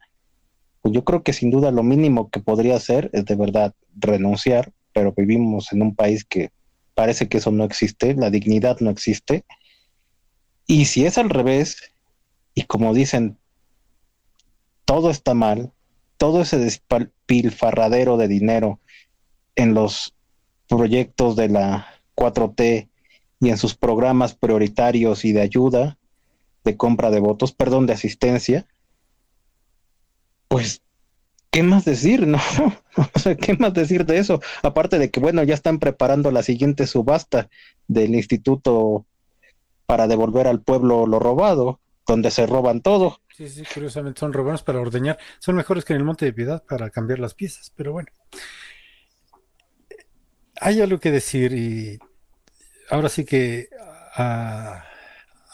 pues 0.80 0.94
yo 0.94 1.04
creo 1.04 1.22
que 1.22 1.32
sin 1.32 1.50
duda 1.50 1.70
lo 1.70 1.82
mínimo 1.82 2.30
que 2.30 2.40
podría 2.40 2.76
hacer 2.76 3.10
es 3.12 3.24
de 3.24 3.36
verdad 3.36 3.74
renunciar, 3.96 4.72
pero 4.92 5.12
vivimos 5.16 5.72
en 5.72 5.82
un 5.82 5.94
país 5.94 6.24
que 6.24 6.50
parece 6.94 7.28
que 7.28 7.38
eso 7.38 7.50
no 7.50 7.64
existe, 7.64 8.14
la 8.14 8.30
dignidad 8.30 8.78
no 8.80 8.90
existe. 8.90 9.44
Y 10.66 10.84
si 10.86 11.04
es 11.04 11.18
al 11.18 11.30
revés, 11.30 11.92
y 12.54 12.62
como 12.62 12.94
dicen, 12.94 13.38
todo 14.84 15.10
está 15.10 15.34
mal, 15.34 15.72
todo 16.16 16.42
ese 16.42 16.58
despilfarradero 16.58 18.16
de 18.16 18.28
dinero 18.28 18.80
en 19.56 19.74
los 19.74 20.14
proyectos 20.68 21.36
de 21.36 21.48
la 21.48 21.86
4T 22.16 22.88
y 23.40 23.48
en 23.48 23.58
sus 23.58 23.74
programas 23.74 24.34
prioritarios 24.34 25.24
y 25.24 25.32
de 25.32 25.42
ayuda, 25.42 25.98
de 26.64 26.76
compra 26.76 27.10
de 27.10 27.20
votos, 27.20 27.52
perdón, 27.52 27.86
de 27.86 27.92
asistencia, 27.92 28.66
pues, 30.48 30.82
¿qué 31.50 31.62
más 31.62 31.84
decir? 31.84 32.26
No, 32.26 32.38
o 32.96 33.18
sea, 33.18 33.36
¿qué 33.36 33.54
más 33.54 33.74
decir 33.74 34.06
de 34.06 34.18
eso? 34.18 34.40
Aparte 34.62 35.00
de 35.00 35.10
que, 35.10 35.18
bueno, 35.18 35.42
ya 35.42 35.54
están 35.54 35.80
preparando 35.80 36.30
la 36.30 36.44
siguiente 36.44 36.86
subasta 36.86 37.48
del 37.88 38.14
Instituto 38.14 39.04
para 39.84 40.06
devolver 40.06 40.46
al 40.46 40.62
pueblo 40.62 41.06
lo 41.06 41.18
robado, 41.18 41.80
donde 42.06 42.30
se 42.30 42.46
roban 42.46 42.80
todo. 42.82 43.20
Sí, 43.36 43.48
sí, 43.48 43.64
curiosamente 43.72 44.20
son 44.20 44.32
robados 44.32 44.62
para 44.62 44.80
ordeñar. 44.80 45.18
Son 45.38 45.56
mejores 45.56 45.84
que 45.84 45.92
en 45.92 45.98
el 46.00 46.04
Monte 46.04 46.24
de 46.26 46.32
Piedad 46.32 46.62
para 46.64 46.90
cambiar 46.90 47.18
las 47.18 47.34
piezas, 47.34 47.72
pero 47.74 47.92
bueno. 47.92 48.08
Hay 50.60 50.80
algo 50.80 51.00
que 51.00 51.10
decir 51.10 51.52
y 51.52 51.98
ahora 52.90 53.08
sí 53.08 53.24
que 53.24 53.68
a- 54.16 54.84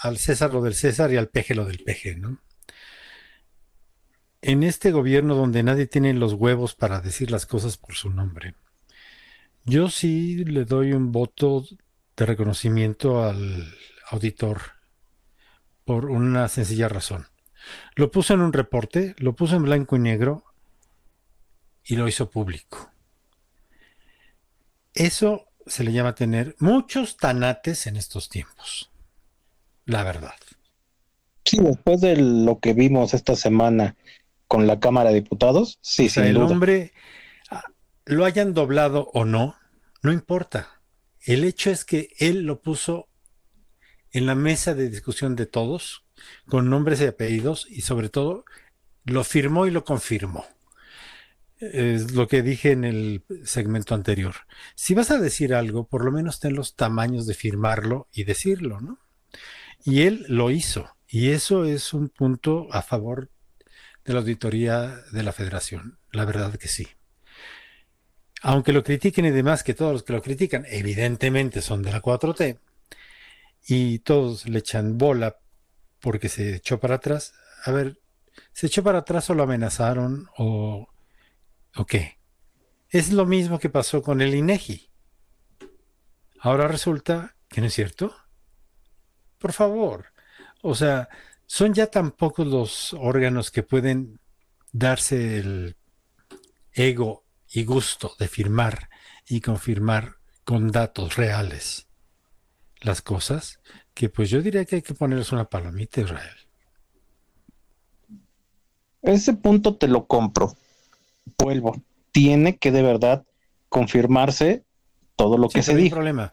al 0.02 0.18
César 0.18 0.52
lo 0.52 0.62
del 0.62 0.74
César 0.74 1.12
y 1.12 1.16
al 1.16 1.28
peje 1.28 1.54
lo 1.54 1.64
del 1.64 1.78
peje, 1.78 2.16
¿no? 2.16 2.38
En 4.42 4.62
este 4.62 4.90
gobierno 4.90 5.34
donde 5.34 5.62
nadie 5.62 5.86
tiene 5.86 6.14
los 6.14 6.32
huevos 6.32 6.74
para 6.74 7.00
decir 7.00 7.30
las 7.30 7.46
cosas 7.46 7.76
por 7.76 7.94
su 7.94 8.10
nombre, 8.10 8.54
yo 9.64 9.90
sí 9.90 10.44
le 10.44 10.64
doy 10.64 10.92
un 10.92 11.12
voto 11.12 11.64
de 12.16 12.26
reconocimiento 12.26 13.22
al 13.22 13.74
auditor 14.10 14.60
por 15.90 16.08
una 16.08 16.46
sencilla 16.46 16.88
razón. 16.88 17.26
Lo 17.96 18.12
puso 18.12 18.32
en 18.32 18.42
un 18.42 18.52
reporte, 18.52 19.16
lo 19.18 19.34
puso 19.34 19.56
en 19.56 19.64
blanco 19.64 19.96
y 19.96 19.98
negro 19.98 20.44
y 21.82 21.96
lo 21.96 22.06
hizo 22.06 22.30
público. 22.30 22.92
Eso 24.94 25.48
se 25.66 25.82
le 25.82 25.90
llama 25.90 26.14
tener 26.14 26.54
muchos 26.60 27.16
tanates 27.16 27.88
en 27.88 27.96
estos 27.96 28.28
tiempos. 28.28 28.92
La 29.84 30.04
verdad. 30.04 30.36
Sí, 31.44 31.58
después 31.58 32.00
de 32.00 32.14
lo 32.14 32.60
que 32.60 32.72
vimos 32.72 33.12
esta 33.12 33.34
semana 33.34 33.96
con 34.46 34.68
la 34.68 34.78
Cámara 34.78 35.10
de 35.10 35.22
Diputados, 35.22 35.80
sí, 35.82 36.06
o 36.06 36.08
sea, 36.08 36.22
sin 36.22 36.30
el 36.30 36.34
duda. 36.34 36.52
hombre, 36.52 36.92
ah, 37.50 37.64
lo 38.04 38.24
hayan 38.26 38.54
doblado 38.54 39.10
o 39.12 39.24
no, 39.24 39.56
no 40.02 40.12
importa. 40.12 40.68
El 41.20 41.42
hecho 41.42 41.68
es 41.68 41.84
que 41.84 42.10
él 42.20 42.42
lo 42.42 42.60
puso 42.60 43.08
en 44.12 44.26
la 44.26 44.34
mesa 44.34 44.74
de 44.74 44.88
discusión 44.88 45.36
de 45.36 45.46
todos, 45.46 46.04
con 46.48 46.68
nombres 46.70 47.00
y 47.00 47.06
apellidos, 47.06 47.66
y 47.70 47.82
sobre 47.82 48.08
todo 48.08 48.44
lo 49.04 49.24
firmó 49.24 49.66
y 49.66 49.70
lo 49.70 49.84
confirmó. 49.84 50.44
Es 51.58 52.12
lo 52.12 52.26
que 52.26 52.42
dije 52.42 52.72
en 52.72 52.84
el 52.84 53.22
segmento 53.44 53.94
anterior. 53.94 54.34
Si 54.74 54.94
vas 54.94 55.10
a 55.10 55.18
decir 55.18 55.54
algo, 55.54 55.86
por 55.86 56.04
lo 56.04 56.10
menos 56.10 56.40
ten 56.40 56.54
los 56.54 56.74
tamaños 56.74 57.26
de 57.26 57.34
firmarlo 57.34 58.08
y 58.12 58.24
decirlo, 58.24 58.80
¿no? 58.80 58.98
Y 59.84 60.02
él 60.02 60.24
lo 60.28 60.50
hizo. 60.50 60.96
Y 61.06 61.30
eso 61.30 61.64
es 61.64 61.92
un 61.92 62.08
punto 62.08 62.68
a 62.72 62.82
favor 62.82 63.28
de 64.04 64.12
la 64.12 64.20
auditoría 64.20 65.02
de 65.12 65.22
la 65.22 65.32
federación. 65.32 65.98
La 66.12 66.24
verdad 66.24 66.54
que 66.54 66.68
sí. 66.68 66.88
Aunque 68.42 68.72
lo 68.72 68.82
critiquen 68.82 69.26
y 69.26 69.30
demás, 69.30 69.62
que 69.62 69.74
todos 69.74 69.92
los 69.92 70.02
que 70.02 70.14
lo 70.14 70.22
critican 70.22 70.64
evidentemente 70.68 71.60
son 71.60 71.82
de 71.82 71.92
la 71.92 72.00
4T, 72.00 72.58
y 73.66 74.00
todos 74.00 74.48
le 74.48 74.58
echan 74.60 74.98
bola 74.98 75.38
porque 76.00 76.28
se 76.28 76.56
echó 76.56 76.80
para 76.80 76.96
atrás. 76.96 77.32
A 77.64 77.70
ver, 77.72 78.00
¿se 78.52 78.66
echó 78.66 78.82
para 78.82 78.98
atrás 78.98 79.28
o 79.30 79.34
lo 79.34 79.42
amenazaron 79.42 80.28
o, 80.36 80.88
qué? 81.86 82.18
Es 82.88 83.12
lo 83.12 83.26
mismo 83.26 83.58
que 83.58 83.70
pasó 83.70 84.02
con 84.02 84.20
el 84.20 84.34
INEGI. 84.34 84.90
Ahora 86.40 86.68
resulta 86.68 87.36
que 87.48 87.60
no 87.60 87.66
es 87.68 87.74
cierto. 87.74 88.14
Por 89.38 89.52
favor. 89.52 90.06
O 90.62 90.74
sea, 90.74 91.08
son 91.46 91.74
ya 91.74 91.86
tan 91.86 92.12
pocos 92.12 92.46
los 92.46 92.94
órganos 92.94 93.50
que 93.50 93.62
pueden 93.62 94.20
darse 94.72 95.38
el 95.38 95.76
ego 96.72 97.24
y 97.48 97.64
gusto 97.64 98.14
de 98.18 98.28
firmar 98.28 98.88
y 99.26 99.40
confirmar 99.40 100.16
con 100.44 100.70
datos 100.70 101.16
reales 101.16 101.89
las 102.80 103.02
cosas, 103.02 103.60
que 103.94 104.08
pues 104.08 104.30
yo 104.30 104.42
diría 104.42 104.64
que 104.64 104.76
hay 104.76 104.82
que 104.82 104.94
ponerles 104.94 105.32
una 105.32 105.44
palomita, 105.48 106.00
Israel. 106.00 106.36
Ese 109.02 109.32
punto 109.34 109.76
te 109.76 109.88
lo 109.88 110.06
compro. 110.06 110.54
Vuelvo. 111.38 111.82
Tiene 112.12 112.58
que 112.58 112.70
de 112.72 112.82
verdad 112.82 113.24
confirmarse 113.68 114.64
todo 115.16 115.38
lo 115.38 115.48
Sí, 115.48 115.54
que 115.54 115.62
se 115.62 115.74
dijo. 115.76 115.96
problema. 115.96 116.32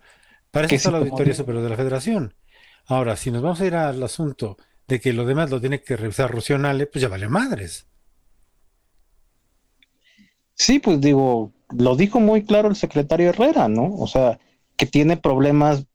Para 0.52 0.68
Que 0.68 0.76
eso 0.76 0.90
está 0.90 0.90
sí, 0.90 0.92
la 0.94 0.98
Auditoría. 1.00 1.34
Superior 1.34 1.64
de 1.64 1.70
la 1.70 1.76
Federación. 1.78 2.34
Ahora, 2.86 3.16
si 3.16 3.32
nos 3.32 3.42
vamos 3.42 3.62
a 3.62 3.66
ir 3.66 3.76
al 3.76 4.02
asunto 4.02 4.58
de 4.88 5.00
que 5.00 5.14
lo 5.14 5.26
demás 5.26 5.50
lo 5.50 5.60
tiene 5.60 5.82
que 5.82 5.98
revisar 5.98 6.32
Rocío 6.32 6.58
Nale, 6.58 6.88
pues 6.88 7.02
ya 7.02 7.10
vale 7.10 7.28
madres. 7.28 7.88
Sí, 10.56 10.80
pues 10.80 11.00
digo, 11.02 11.54
lo 11.70 11.96
dijo 11.96 12.20
muy 12.20 12.44
claro 12.44 12.70
el 12.70 12.76
secretario 12.76 13.30
Herrera, 13.30 13.68
¿no? 13.68 13.94
O 13.96 14.08
sea, 14.08 14.40
que 14.76 14.86
tiene 14.86 15.18
problemas 15.18 15.86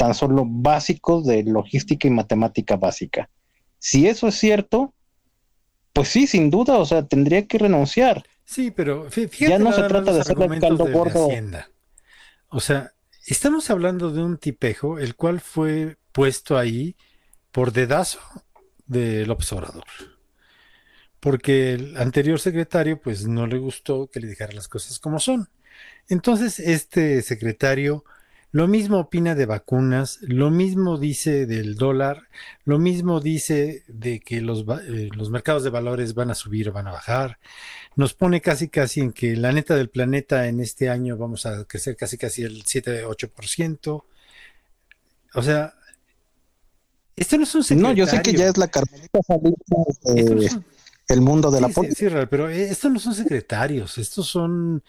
tan 0.00 0.14
solo 0.14 0.44
básicos 0.48 1.26
de 1.26 1.42
logística 1.42 2.08
y 2.08 2.10
matemática 2.10 2.76
básica. 2.78 3.28
Si 3.78 4.08
eso 4.08 4.28
es 4.28 4.34
cierto, 4.34 4.94
pues 5.92 6.08
sí, 6.08 6.26
sin 6.26 6.48
duda, 6.48 6.78
o 6.78 6.86
sea, 6.86 7.06
tendría 7.06 7.46
que 7.46 7.58
renunciar. 7.58 8.24
Sí, 8.46 8.70
pero 8.70 9.10
fí- 9.10 9.28
fíjate 9.28 9.50
Ya 9.50 9.58
no 9.58 9.72
se 9.74 9.82
trata 9.82 10.12
de 10.12 10.18
los 10.18 10.20
hacerle 10.20 10.46
el 10.54 10.60
caldo 10.62 10.86
gordo. 10.90 11.26
Hacienda. 11.26 11.68
O 12.48 12.60
sea, 12.60 12.92
estamos 13.26 13.68
hablando 13.68 14.10
de 14.10 14.22
un 14.22 14.38
tipejo, 14.38 14.98
el 14.98 15.16
cual 15.16 15.38
fue 15.40 15.98
puesto 16.12 16.56
ahí 16.56 16.96
por 17.52 17.72
dedazo 17.72 18.20
del 18.86 19.30
observador. 19.30 19.84
Porque 21.20 21.74
el 21.74 21.98
anterior 21.98 22.40
secretario, 22.40 22.98
pues 22.98 23.26
no 23.26 23.46
le 23.46 23.58
gustó 23.58 24.06
que 24.06 24.20
le 24.20 24.28
dijera 24.28 24.54
las 24.54 24.66
cosas 24.66 24.98
como 24.98 25.20
son. 25.20 25.50
Entonces, 26.08 26.58
este 26.58 27.20
secretario 27.20 28.02
lo 28.52 28.66
mismo 28.66 28.98
opina 28.98 29.34
de 29.34 29.46
vacunas, 29.46 30.18
lo 30.22 30.50
mismo 30.50 30.98
dice 30.98 31.46
del 31.46 31.76
dólar, 31.76 32.28
lo 32.64 32.78
mismo 32.78 33.20
dice 33.20 33.84
de 33.86 34.20
que 34.20 34.40
los, 34.40 34.64
eh, 34.88 35.08
los 35.14 35.30
mercados 35.30 35.62
de 35.62 35.70
valores 35.70 36.14
van 36.14 36.30
a 36.30 36.34
subir 36.34 36.68
o 36.68 36.72
van 36.72 36.88
a 36.88 36.92
bajar. 36.92 37.38
Nos 37.94 38.14
pone 38.14 38.40
casi 38.40 38.68
casi 38.68 39.00
en 39.00 39.12
que 39.12 39.36
la 39.36 39.52
neta 39.52 39.76
del 39.76 39.88
planeta 39.88 40.48
en 40.48 40.60
este 40.60 40.88
año 40.88 41.16
vamos 41.16 41.46
a 41.46 41.64
crecer 41.64 41.96
casi 41.96 42.18
casi 42.18 42.42
el 42.42 42.64
7-8%. 42.64 44.04
O 45.34 45.42
sea, 45.42 45.74
esto 47.14 47.36
no 47.36 47.44
es 47.44 47.54
un 47.54 47.62
secretario. 47.62 48.04
No, 48.04 48.10
yo 48.10 48.10
sé 48.10 48.20
que 48.22 48.32
ya 48.32 48.48
es 48.48 48.56
la 48.56 48.68
carmelita 48.68 49.20
de 50.04 50.50
el 51.06 51.20
mundo 51.20 51.50
de 51.50 51.60
la 51.60 51.68
política. 51.68 52.10
Sí, 52.10 52.16
sí, 52.20 52.26
pero 52.30 52.48
estos 52.48 52.90
no 52.90 52.98
son 52.98 53.14
secretarios, 53.14 53.98
estos 53.98 54.26
son 54.28 54.82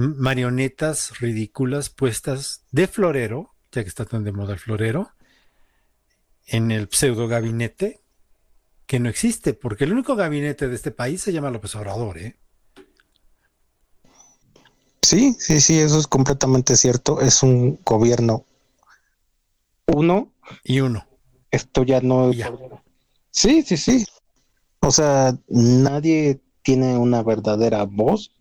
marionetas 0.00 1.18
ridículas 1.20 1.90
puestas 1.90 2.64
de 2.70 2.86
florero, 2.86 3.54
ya 3.72 3.82
que 3.82 3.88
está 3.88 4.04
tan 4.04 4.24
de 4.24 4.32
moda 4.32 4.54
el 4.54 4.58
florero, 4.58 5.10
en 6.46 6.70
el 6.70 6.88
pseudo 6.90 7.28
gabinete 7.28 8.00
que 8.86 9.00
no 9.00 9.08
existe, 9.08 9.54
porque 9.54 9.84
el 9.84 9.92
único 9.92 10.14
gabinete 10.14 10.68
de 10.68 10.74
este 10.74 10.90
país 10.90 11.22
se 11.22 11.32
llama 11.32 11.50
López 11.50 11.74
Obrador, 11.74 12.18
¿eh? 12.18 12.36
Sí, 15.02 15.36
sí, 15.38 15.60
sí, 15.60 15.78
eso 15.78 15.98
es 15.98 16.06
completamente 16.06 16.76
cierto. 16.76 17.20
Es 17.20 17.42
un 17.42 17.78
gobierno 17.84 18.46
uno 19.86 20.32
y 20.64 20.80
uno. 20.80 21.06
Esto 21.50 21.82
ya 21.82 22.00
no 22.00 22.30
es. 22.30 22.44
Sí, 23.30 23.62
sí, 23.62 23.76
sí. 23.76 24.04
O 24.80 24.90
sea, 24.90 25.36
nadie 25.48 26.40
tiene 26.62 26.96
una 26.96 27.22
verdadera 27.22 27.84
voz 27.84 28.32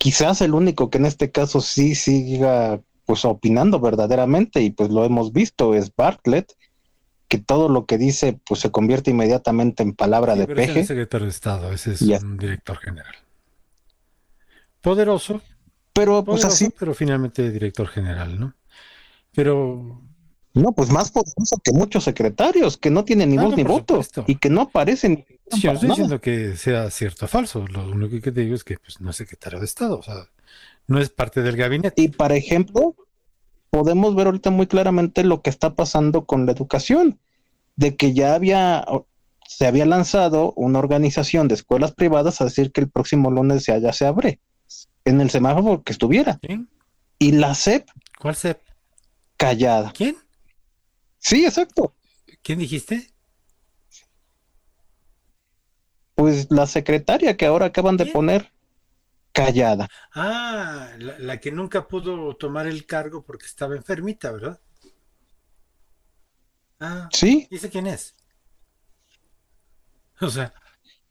quizás 0.00 0.40
el 0.40 0.54
único 0.54 0.88
que 0.88 0.96
en 0.96 1.04
este 1.04 1.30
caso 1.30 1.60
sí 1.60 1.94
siga 1.94 2.80
pues 3.04 3.26
opinando 3.26 3.80
verdaderamente 3.80 4.62
y 4.62 4.70
pues 4.70 4.88
lo 4.88 5.04
hemos 5.04 5.30
visto 5.30 5.74
es 5.74 5.94
Bartlett 5.94 6.54
que 7.28 7.36
todo 7.36 7.68
lo 7.68 7.84
que 7.84 7.98
dice 7.98 8.40
pues 8.46 8.60
se 8.60 8.70
convierte 8.70 9.10
inmediatamente 9.10 9.82
en 9.82 9.94
palabra 9.94 10.36
de 10.36 10.46
peje. 10.46 10.70
Es 10.70 10.76
el 10.78 10.86
secretario 10.86 11.26
de 11.26 11.30
Estado, 11.30 11.70
ese 11.70 11.92
es 11.92 12.00
un 12.00 12.38
director 12.38 12.78
general. 12.78 13.14
Poderoso, 14.80 15.42
pero 15.92 16.24
pues 16.24 16.46
así, 16.46 16.70
pero 16.78 16.94
finalmente 16.94 17.50
director 17.50 17.86
general, 17.86 18.40
¿no? 18.40 18.54
Pero 19.32 20.00
no, 20.54 20.72
pues 20.72 20.90
más 20.90 21.10
poderoso 21.10 21.58
que 21.62 21.72
muchos 21.72 22.04
secretarios 22.04 22.78
que 22.78 22.88
no 22.88 23.04
tienen 23.04 23.28
ni 23.28 23.36
voz 23.36 23.54
ni 23.54 23.64
voto 23.64 24.00
y 24.26 24.36
que 24.36 24.48
no 24.48 24.62
aparecen. 24.62 25.26
Sí, 25.50 25.60
yo 25.62 25.70
no 25.70 25.74
estoy 25.74 25.88
diciendo 25.90 26.20
que 26.20 26.56
sea 26.56 26.90
cierto 26.90 27.26
o 27.26 27.28
falso. 27.28 27.66
Lo 27.66 27.88
único 27.88 28.20
que 28.20 28.32
te 28.32 28.40
digo 28.40 28.54
es 28.54 28.64
que 28.64 28.78
pues, 28.78 29.00
no 29.00 29.10
es 29.10 29.16
secretario 29.16 29.58
de 29.58 29.64
Estado, 29.64 29.98
o 29.98 30.02
sea, 30.02 30.28
no 30.86 31.00
es 31.00 31.10
parte 31.10 31.42
del 31.42 31.56
gabinete. 31.56 32.00
Y, 32.00 32.08
por 32.08 32.32
ejemplo, 32.32 32.94
podemos 33.70 34.14
ver 34.14 34.26
ahorita 34.26 34.50
muy 34.50 34.66
claramente 34.66 35.24
lo 35.24 35.42
que 35.42 35.50
está 35.50 35.74
pasando 35.74 36.24
con 36.24 36.46
la 36.46 36.52
educación, 36.52 37.18
de 37.76 37.96
que 37.96 38.12
ya 38.12 38.34
había, 38.34 38.84
se 39.46 39.66
había 39.66 39.86
lanzado 39.86 40.52
una 40.56 40.78
organización 40.78 41.48
de 41.48 41.54
escuelas 41.54 41.92
privadas 41.92 42.40
a 42.40 42.44
decir 42.44 42.72
que 42.72 42.80
el 42.80 42.90
próximo 42.90 43.30
lunes 43.30 43.66
ya, 43.66 43.78
ya 43.78 43.92
se 43.92 44.06
abre, 44.06 44.40
en 45.04 45.20
el 45.20 45.30
semáforo 45.30 45.82
que 45.82 45.92
estuviera. 45.92 46.38
Y 47.18 47.32
la 47.32 47.54
CEP. 47.54 47.88
¿Cuál 48.18 48.36
CEP? 48.36 48.60
Callada. 49.36 49.92
¿Quién? 49.92 50.16
Sí, 51.18 51.44
exacto. 51.44 51.94
¿Quién 52.42 52.58
dijiste? 52.58 53.09
Pues 56.20 56.48
la 56.50 56.66
secretaria 56.66 57.34
que 57.38 57.46
ahora 57.46 57.64
acaban 57.64 57.96
de 57.96 58.04
poner 58.04 58.52
callada. 59.32 59.88
Ah, 60.14 60.90
la, 60.98 61.40
que 61.40 61.50
nunca 61.50 61.88
pudo 61.88 62.36
tomar 62.36 62.66
el 62.66 62.84
cargo 62.84 63.22
porque 63.22 63.46
estaba 63.46 63.74
enfermita, 63.74 64.30
¿verdad? 64.30 64.60
Ah, 66.78 67.08
sí. 67.10 67.48
¿Y 67.50 67.58
quién 67.58 67.86
es? 67.86 68.14
O 70.20 70.28
sea. 70.28 70.52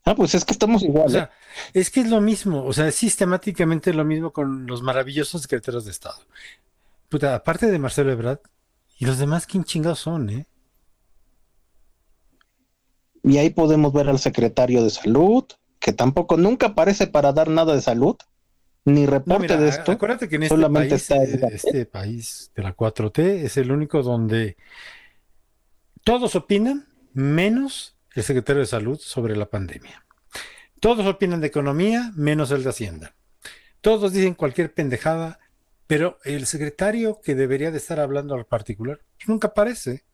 Ah, 0.04 0.14
pues 0.14 0.36
es 0.36 0.44
que 0.44 0.52
estamos 0.52 0.84
igual. 0.84 1.06
O 1.06 1.10
sea, 1.10 1.24
¿eh? 1.24 1.80
es 1.80 1.90
que 1.90 2.02
es 2.02 2.08
lo 2.08 2.20
mismo, 2.20 2.64
o 2.64 2.72
sea, 2.72 2.86
es 2.86 2.94
sistemáticamente 2.94 3.92
lo 3.92 4.04
mismo 4.04 4.32
con 4.32 4.68
los 4.68 4.80
maravillosos 4.80 5.42
secretarios 5.42 5.86
de 5.86 5.90
Estado. 5.90 6.24
Puta, 7.08 7.34
aparte 7.34 7.66
de 7.66 7.80
Marcelo 7.80 8.12
Ebrard, 8.12 8.38
¿Y 9.00 9.06
los 9.06 9.18
demás 9.18 9.46
quién 9.46 9.64
chingados 9.64 9.98
son, 9.98 10.30
eh? 10.30 10.46
Y 13.22 13.38
ahí 13.38 13.50
podemos 13.50 13.92
ver 13.92 14.08
al 14.08 14.18
secretario 14.18 14.82
de 14.82 14.90
salud, 14.90 15.44
que 15.78 15.92
tampoco 15.92 16.36
nunca 16.36 16.68
aparece 16.68 17.06
para 17.06 17.32
dar 17.32 17.48
nada 17.48 17.74
de 17.74 17.80
salud, 17.80 18.16
ni 18.84 19.06
reporte 19.06 19.56
de 19.56 19.68
esto. 19.68 19.92
Acuérdate 19.92 20.28
que 20.28 20.36
en 20.36 20.44
este 20.44 20.68
país, 20.70 21.10
eh, 21.10 21.40
este 21.52 21.86
país 21.86 22.52
de 22.54 22.62
la 22.62 22.74
4T 22.74 23.44
es 23.44 23.56
el 23.56 23.72
único 23.72 24.02
donde 24.02 24.56
todos 26.04 26.34
opinan, 26.34 26.88
menos 27.12 27.96
el 28.14 28.22
secretario 28.22 28.60
de 28.60 28.66
salud 28.66 28.98
sobre 28.98 29.36
la 29.36 29.46
pandemia. 29.46 30.04
Todos 30.80 31.06
opinan 31.06 31.40
de 31.40 31.48
economía, 31.48 32.10
menos 32.16 32.50
el 32.50 32.64
de 32.64 32.70
Hacienda. 32.70 33.14
Todos 33.82 34.12
dicen 34.12 34.34
cualquier 34.34 34.72
pendejada, 34.72 35.38
pero 35.86 36.18
el 36.24 36.46
secretario 36.46 37.20
que 37.22 37.34
debería 37.34 37.70
de 37.70 37.78
estar 37.78 38.00
hablando 38.00 38.34
al 38.34 38.46
particular 38.46 39.00
pues, 39.16 39.28
nunca 39.28 39.48
aparece. 39.48 40.04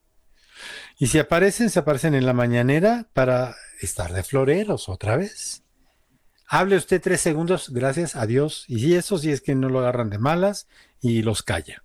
Y 0.97 1.07
si 1.07 1.19
aparecen, 1.19 1.69
se 1.69 1.79
aparecen 1.79 2.15
en 2.15 2.25
la 2.25 2.33
mañanera 2.33 3.07
para 3.13 3.55
estar 3.81 4.13
de 4.13 4.23
floreros 4.23 4.89
otra 4.89 5.17
vez. 5.17 5.63
Hable 6.47 6.77
usted 6.77 7.01
tres 7.01 7.21
segundos, 7.21 7.69
gracias 7.69 8.15
a 8.15 8.25
Dios. 8.25 8.65
Y 8.67 8.95
eso 8.95 9.17
si 9.17 9.31
es 9.31 9.41
que 9.41 9.55
no 9.55 9.69
lo 9.69 9.79
agarran 9.79 10.09
de 10.09 10.17
malas 10.17 10.67
y 11.01 11.21
los 11.21 11.43
calla. 11.43 11.83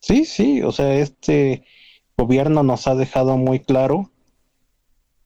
Sí, 0.00 0.24
sí, 0.24 0.62
o 0.62 0.72
sea, 0.72 0.94
este 0.94 1.64
gobierno 2.16 2.62
nos 2.62 2.88
ha 2.88 2.94
dejado 2.94 3.36
muy 3.36 3.60
claro 3.60 4.10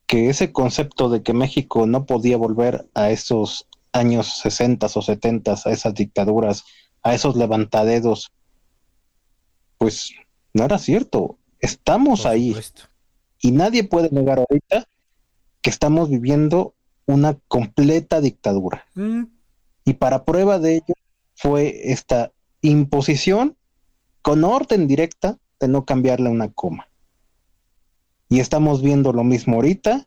que 0.06 0.28
ese 0.28 0.52
concepto 0.52 1.08
de 1.08 1.22
que 1.22 1.32
México 1.32 1.86
no 1.86 2.06
podía 2.06 2.36
volver 2.36 2.88
a 2.94 3.10
esos 3.10 3.68
años 3.92 4.38
60 4.40 4.86
o 4.94 5.02
70 5.02 5.54
a 5.64 5.70
esas 5.70 5.94
dictaduras, 5.94 6.64
a 7.02 7.14
esos 7.14 7.36
levantadedos, 7.36 8.32
pues 9.78 10.12
no 10.54 10.64
era 10.64 10.78
cierto. 10.78 11.38
Estamos 11.60 12.26
ahí. 12.26 12.56
Y 13.40 13.52
nadie 13.52 13.84
puede 13.84 14.10
negar 14.10 14.38
ahorita 14.38 14.88
que 15.60 15.70
estamos 15.70 16.10
viviendo 16.10 16.74
una 17.06 17.38
completa 17.48 18.20
dictadura. 18.20 18.86
Mm. 18.94 19.24
Y 19.84 19.94
para 19.94 20.24
prueba 20.24 20.58
de 20.58 20.76
ello 20.76 20.94
fue 21.34 21.92
esta 21.92 22.32
imposición 22.62 23.56
con 24.22 24.44
orden 24.44 24.88
directa 24.88 25.38
de 25.60 25.68
no 25.68 25.84
cambiarle 25.84 26.30
una 26.30 26.52
coma. 26.52 26.88
Y 28.28 28.40
estamos 28.40 28.82
viendo 28.82 29.12
lo 29.12 29.22
mismo 29.22 29.56
ahorita 29.56 30.06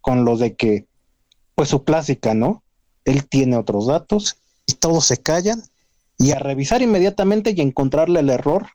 con 0.00 0.24
lo 0.24 0.36
de 0.36 0.54
que, 0.54 0.86
pues 1.54 1.68
su 1.68 1.84
clásica, 1.84 2.34
¿no? 2.34 2.62
él 3.04 3.26
tiene 3.26 3.56
otros 3.56 3.86
datos 3.86 4.38
y 4.66 4.74
todos 4.74 5.06
se 5.06 5.18
callan 5.18 5.62
y 6.18 6.32
a 6.32 6.38
revisar 6.38 6.82
inmediatamente 6.82 7.54
y 7.56 7.60
encontrarle 7.60 8.20
el 8.20 8.30
error, 8.30 8.68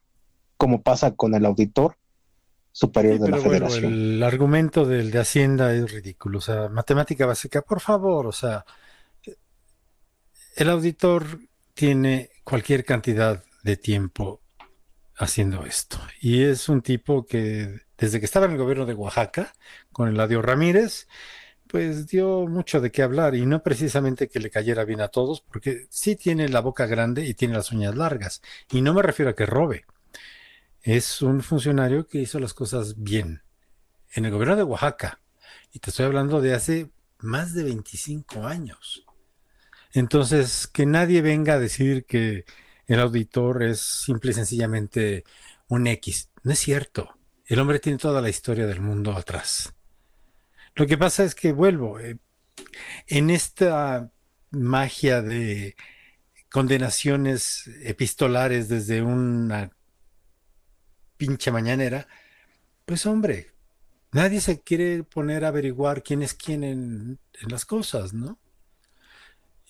como 0.58 0.82
pasa 0.82 1.16
con 1.16 1.36
el 1.36 1.46
auditor 1.46 1.98
superior 2.72 3.20
de 3.20 3.30
la 3.30 3.38
federación. 3.38 3.94
el 3.94 4.24
argumento 4.24 4.86
del 4.86 5.12
de 5.12 5.20
Hacienda 5.20 5.74
es 5.74 5.92
ridículo, 5.92 6.40
o 6.40 6.42
sea, 6.42 6.68
matemática 6.70 7.26
básica, 7.26 7.62
por 7.62 7.80
favor, 7.80 8.28
o 8.28 8.32
sea, 8.32 8.66
el 10.56 10.70
auditor 10.70 11.40
tiene 11.74 12.30
cualquier 12.44 12.86
cantidad 12.86 13.44
de 13.64 13.78
tiempo 13.78 14.42
haciendo 15.18 15.66
esto. 15.66 15.98
Y 16.22 16.44
es 16.44 16.70
un 16.70 16.82
tipo 16.82 17.26
que 17.26 17.82
desde 17.98 18.20
que 18.20 18.26
estaba 18.26 18.46
en 18.46 18.54
el 18.54 18.58
gobierno 18.58 18.86
de 18.86 18.94
Oaxaca, 18.94 19.54
con 19.92 20.10
el 20.10 20.20
Adio 20.20 20.42
Ramírez, 20.42 21.08
pues 21.68 22.08
dio 22.08 22.48
mucho 22.48 22.80
de 22.80 22.92
qué 22.92 23.02
hablar 23.02 23.36
y 23.36 23.46
no 23.46 23.64
precisamente 23.64 24.28
que 24.28 24.40
le 24.40 24.50
cayera 24.50 24.86
bien 24.86 25.02
a 25.02 25.08
todos, 25.08 25.42
porque 25.42 25.88
sí 25.90 26.16
tiene 26.16 26.48
la 26.50 26.62
boca 26.62 26.86
grande 26.86 27.26
y 27.26 27.34
tiene 27.34 27.56
las 27.56 27.72
uñas 27.72 27.96
largas. 27.96 28.42
Y 28.72 28.82
no 28.82 28.94
me 28.94 29.02
refiero 29.02 29.32
a 29.32 29.36
que 29.36 29.46
robe. 29.46 29.86
Es 30.86 31.24
un 31.24 31.42
funcionario 31.42 32.08
que 32.08 32.20
hizo 32.20 32.40
las 32.40 32.54
cosas 32.54 33.02
bien. 33.02 33.42
En 34.14 34.24
el 34.24 34.32
gobierno 34.32 34.56
de 34.56 34.62
Oaxaca. 34.62 35.20
Y 35.74 35.80
te 35.80 35.90
estoy 35.90 36.06
hablando 36.06 36.42
de 36.42 36.54
hace 36.54 36.92
más 37.18 37.56
de 37.56 37.64
25 37.64 38.46
años. 38.46 39.04
Entonces, 39.94 40.68
que 40.68 40.86
nadie 40.86 41.24
venga 41.24 41.56
a 41.56 41.60
decir 41.60 42.06
que 42.06 42.46
el 42.86 43.00
auditor 43.00 43.64
es 43.64 43.80
simple 43.80 44.30
y 44.30 44.34
sencillamente 44.36 45.24
un 45.70 45.88
X. 45.88 46.30
No 46.44 46.52
es 46.52 46.60
cierto. 46.60 47.18
El 47.48 47.60
hombre 47.62 47.80
tiene 47.80 47.98
toda 47.98 48.22
la 48.22 48.30
historia 48.30 48.68
del 48.68 48.80
mundo 48.80 49.14
atrás. 49.14 49.74
Lo 50.76 50.86
que 50.86 51.00
pasa 51.00 51.24
es 51.24 51.34
que 51.34 51.52
vuelvo, 51.52 52.00
eh, 52.00 52.20
en 53.08 53.32
esta 53.32 54.12
magia 54.52 55.24
de 55.24 55.76
condenaciones 56.52 57.72
epistolares 57.82 58.70
desde 58.70 59.02
una 59.02 59.72
pinche 61.18 61.52
mañanera, 61.52 62.08
pues 62.86 63.06
hombre, 63.06 63.48
nadie 64.12 64.40
se 64.42 64.62
quiere 64.62 65.04
poner 65.04 65.44
a 65.44 65.50
averiguar 65.50 66.04
quién 66.04 66.22
es 66.22 66.34
quién 66.34 66.64
en, 66.64 67.20
las 67.50 67.66
cosas, 67.66 68.14
¿no? 68.14 68.40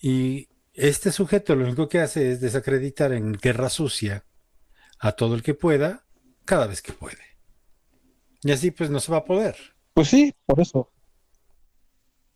Y 0.00 0.48
este 0.74 1.10
sujeto 1.10 1.54
lo 1.56 1.64
único 1.64 1.88
que 1.88 2.00
hace 2.00 2.32
es 2.32 2.40
desacreditar 2.40 3.12
en 3.12 3.32
guerra 3.32 3.70
sucia 3.70 4.24
a 4.98 5.12
todo 5.12 5.34
el 5.34 5.42
que 5.42 5.54
pueda, 5.54 6.04
cada 6.44 6.66
vez 6.66 6.82
que 6.82 6.92
puede. 6.92 7.18
Y 8.42 8.52
así 8.52 8.70
pues 8.70 8.90
no 8.90 9.00
se 9.00 9.10
va 9.10 9.18
a 9.18 9.24
poder. 9.24 9.56
Pues 9.94 10.08
sí, 10.08 10.34
por 10.44 10.60
eso. 10.60 10.92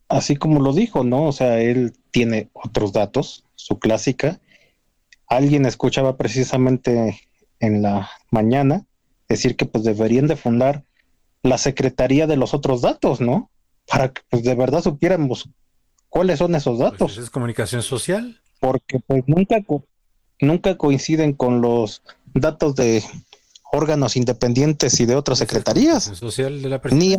Así 0.09 0.37
como 0.37 0.61
lo 0.61 0.73
dijo, 0.73 1.05
¿no? 1.05 1.27
O 1.27 1.33
sea, 1.33 1.61
él 1.61 1.93
tiene 2.11 2.51
otros 2.55 2.93
datos, 2.93 3.45
su 3.55 3.79
clásica. 3.79 4.41
Alguien 5.29 5.67
escuchaba 5.67 6.17
precisamente 6.17 7.21
en 7.61 7.83
la 7.83 8.11
mañana 8.31 8.87
decir 9.31 9.57
que 9.57 9.65
pues 9.67 9.85
deberían 9.85 10.27
de 10.27 10.37
fundar 10.37 10.85
la 11.43 11.57
Secretaría 11.59 12.27
de 12.27 12.37
los 12.37 12.53
otros 12.55 12.83
datos, 12.83 13.21
¿no? 13.21 13.51
Para 13.87 14.13
que 14.13 14.21
pues 14.29 14.43
de 14.45 14.55
verdad 14.55 14.83
supiéramos 14.83 15.49
cuáles 16.09 16.39
son 16.39 16.55
esos 16.55 16.79
Pues 16.79 16.91
datos, 16.93 17.17
es 17.19 17.31
comunicación 17.31 17.83
social. 17.83 18.41
porque 18.61 18.99
pues 19.01 19.25
nunca, 19.27 19.63
co- 19.63 19.85
nunca 20.41 20.77
coinciden 20.77 21.33
con 21.33 21.61
los 21.63 22.03
datos 22.35 22.75
de 22.75 23.03
órganos 23.73 24.17
independientes 24.17 24.99
y 25.01 25.07
de 25.07 25.15
otras 25.15 25.39
secretarías. 25.39 26.05
Comunicación 26.05 26.17
social 26.31 26.63
de 26.63 26.69
la 26.69 26.81
Ni 26.91 27.15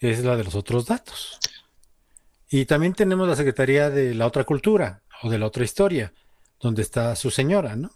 es 0.00 0.24
la 0.24 0.36
de 0.36 0.44
los 0.44 0.54
otros 0.54 0.86
datos. 0.86 1.38
Y 2.48 2.64
también 2.64 2.94
tenemos 2.94 3.28
la 3.28 3.36
Secretaría 3.36 3.90
de 3.90 4.14
la 4.14 4.26
otra 4.26 4.44
cultura 4.44 5.02
o 5.22 5.30
de 5.30 5.38
la 5.38 5.46
otra 5.46 5.62
historia, 5.62 6.12
donde 6.60 6.82
está 6.82 7.14
su 7.14 7.30
señora, 7.30 7.76
¿no? 7.76 7.90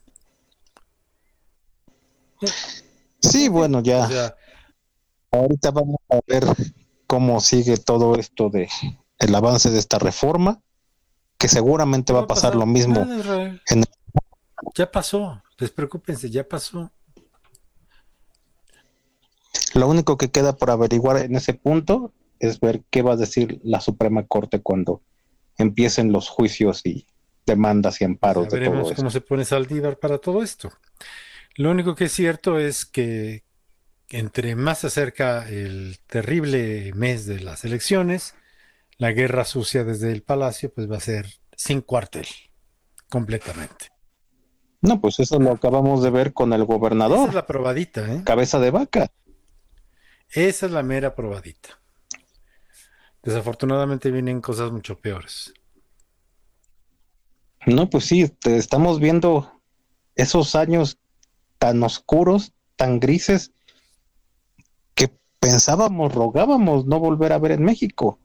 Sí, 3.20 3.48
bueno, 3.48 3.80
ya 3.80 4.34
ahorita 5.30 5.70
vamos 5.70 5.96
a 6.10 6.20
ver 6.26 6.44
cómo 7.06 7.40
sigue 7.40 7.76
todo 7.76 8.16
esto 8.16 8.50
de 8.50 8.68
el 9.18 9.34
avance 9.34 9.70
de 9.70 9.78
esta 9.78 9.98
reforma, 9.98 10.60
que 11.38 11.48
seguramente 11.48 12.12
va 12.12 12.20
a 12.20 12.26
pasar 12.26 12.54
lo 12.54 12.66
mismo. 12.66 13.06
Ya 14.74 14.90
pasó, 14.90 15.42
despreocúpense, 15.58 16.30
ya 16.30 16.46
pasó. 16.46 16.90
Lo 19.74 19.88
único 19.88 20.16
que 20.16 20.30
queda 20.30 20.56
por 20.56 20.70
averiguar 20.70 21.16
en 21.18 21.34
ese 21.36 21.54
punto 21.54 22.12
es 22.38 22.60
ver 22.60 22.82
qué 22.90 23.02
va 23.02 23.12
a 23.14 23.16
decir 23.16 23.60
la 23.64 23.80
Suprema 23.80 24.24
Corte 24.26 24.60
cuando 24.62 25.02
empiecen 25.56 26.12
los 26.12 26.28
juicios 26.28 26.82
y 26.84 27.06
demandas 27.46 28.00
y 28.00 28.04
amparos 28.04 28.44
Ya 28.44 28.50
de 28.50 28.58
veremos 28.58 28.82
todo 28.82 28.90
esto. 28.90 28.96
cómo 29.02 29.10
se 29.10 29.20
pone 29.20 29.44
Saldívar 29.44 29.98
para 29.98 30.18
todo 30.18 30.42
esto. 30.42 30.70
Lo 31.56 31.70
único 31.70 31.94
que 31.94 32.04
es 32.04 32.12
cierto 32.12 32.58
es 32.58 32.84
que 32.84 33.44
entre 34.08 34.54
más 34.56 34.80
se 34.80 34.88
acerca 34.88 35.48
el 35.48 35.98
terrible 36.06 36.92
mes 36.94 37.26
de 37.26 37.40
las 37.40 37.64
elecciones, 37.64 38.34
la 38.98 39.12
guerra 39.12 39.44
sucia 39.44 39.84
desde 39.84 40.12
el 40.12 40.22
palacio 40.22 40.72
pues 40.72 40.90
va 40.90 40.96
a 40.96 41.00
ser 41.00 41.26
sin 41.56 41.80
cuartel, 41.80 42.26
completamente. 43.08 43.90
No, 44.80 45.00
pues 45.00 45.18
eso 45.20 45.38
lo 45.38 45.52
acabamos 45.52 46.02
de 46.02 46.10
ver 46.10 46.32
con 46.32 46.52
el 46.52 46.62
Esa 46.62 46.72
gobernador, 46.72 47.28
es 47.28 47.34
la 47.34 47.46
probadita, 47.46 48.12
¿eh? 48.12 48.22
cabeza 48.24 48.58
de 48.58 48.70
vaca. 48.70 49.10
Esa 50.30 50.66
es 50.66 50.72
la 50.72 50.82
mera 50.82 51.14
probadita. 51.14 51.80
Desafortunadamente 53.22 54.10
vienen 54.10 54.40
cosas 54.40 54.70
mucho 54.70 54.98
peores. 54.98 55.54
No, 57.66 57.88
pues 57.88 58.04
sí, 58.04 58.28
te 58.28 58.56
estamos 58.58 59.00
viendo 59.00 59.62
esos 60.14 60.54
años 60.54 60.98
tan 61.64 61.82
oscuros, 61.82 62.52
tan 62.76 63.00
grises, 63.00 63.52
que 64.94 65.10
pensábamos, 65.40 66.12
rogábamos 66.12 66.84
no 66.84 67.00
volver 67.00 67.32
a 67.32 67.38
ver 67.38 67.52
en 67.52 67.64
México. 67.64 68.18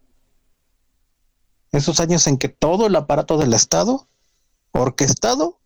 Esos 1.72 2.02
años 2.02 2.28
en 2.28 2.38
que 2.38 2.50
todo 2.50 2.86
el 2.86 2.98
aparato 2.98 3.38
del 3.38 3.54
Estado, 3.54 4.10
orquestado 4.74 5.58